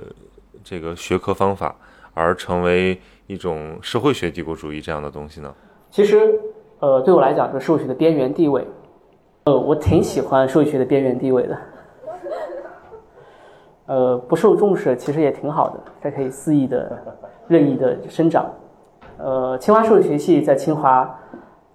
[0.63, 1.75] 这个学科方法，
[2.13, 5.53] 而成为一种社会学帝国主义这样的东西呢？
[5.89, 6.39] 其实，
[6.79, 8.67] 呃，对我来讲，是社会学的边缘地位，
[9.45, 11.57] 呃，我挺喜欢社会学的边缘地位的。
[13.85, 17.01] 呃，不受重视其实也挺好的，它可以肆意的、
[17.47, 18.45] 任意的生长。
[19.17, 21.09] 呃，清华社会学系在清华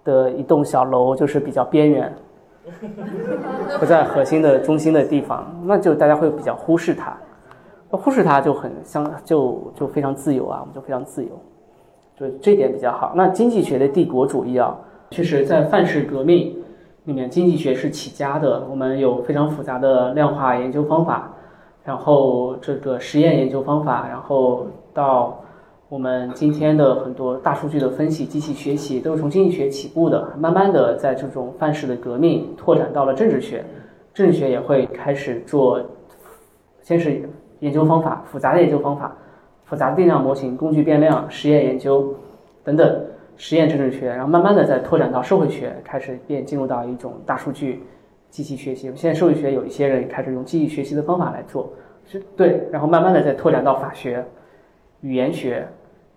[0.05, 2.15] 的一栋小楼就是比较边缘，
[3.81, 7.17] 不在核心的中心的地方，那就大家会比较忽视它，
[7.97, 11.31] 忽视它就很相就就非常自由啊，我们就非常自由，
[12.17, 13.13] 就这点比较好。
[13.15, 14.77] 那经济学的帝国主义啊，
[15.11, 16.57] 确实在范式革命
[17.05, 21.35] 里面，经济学是起家的，我们有非常复杂的量化研究方法。
[21.85, 25.37] 然后这个实验研究方法，然后到
[25.89, 30.33] 我们今天的很多大数据的分析、机器学习，都是从经济学起步的。
[30.39, 33.65] 慢慢的，在这种范式的革命拓展到了政治学，
[34.15, 35.83] 政治学也会开始做，
[36.83, 37.29] 先是
[37.63, 39.17] 研究方法、复杂的研究方法、
[39.65, 42.15] 复杂的定量模型、工具变量、实验研究
[42.63, 43.05] 等等
[43.37, 47.83] 实验政治学，然后慢慢的再拓展到社会学，开始变进入到一种大数据。
[48.31, 51.71] 机器学习，现在社会学有一些人开始用机器学习的方法来做，
[52.07, 54.25] 是对，然后慢慢的再拓展到法学、
[55.03, 55.69] 语言学、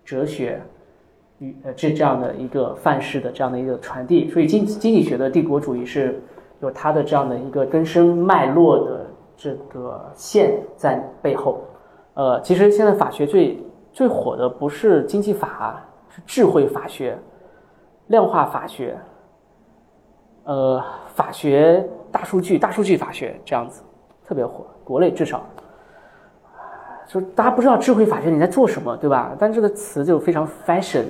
[0.06, 0.62] 哲学，
[1.40, 6.18] 语呃这这样的一个范式的这样的一个传递，所以经经济学的帝国主义是
[6.62, 9.05] 有它的这样的一个根深脉络的
[9.36, 11.62] 这个线在背后。
[12.14, 13.62] 呃，其实现在法学最
[13.92, 17.18] 最火的不是经济法，是智慧法学、
[18.08, 18.98] 量化法学，
[20.44, 20.84] 呃，
[21.14, 21.88] 法学。
[22.12, 23.84] 大数据，大数据法学这样子
[24.26, 25.46] 特别火，国内至少，
[27.06, 29.36] 就大家不知道智慧法学你在做什么，对吧？
[29.38, 31.04] 但这个词就非常 fashion。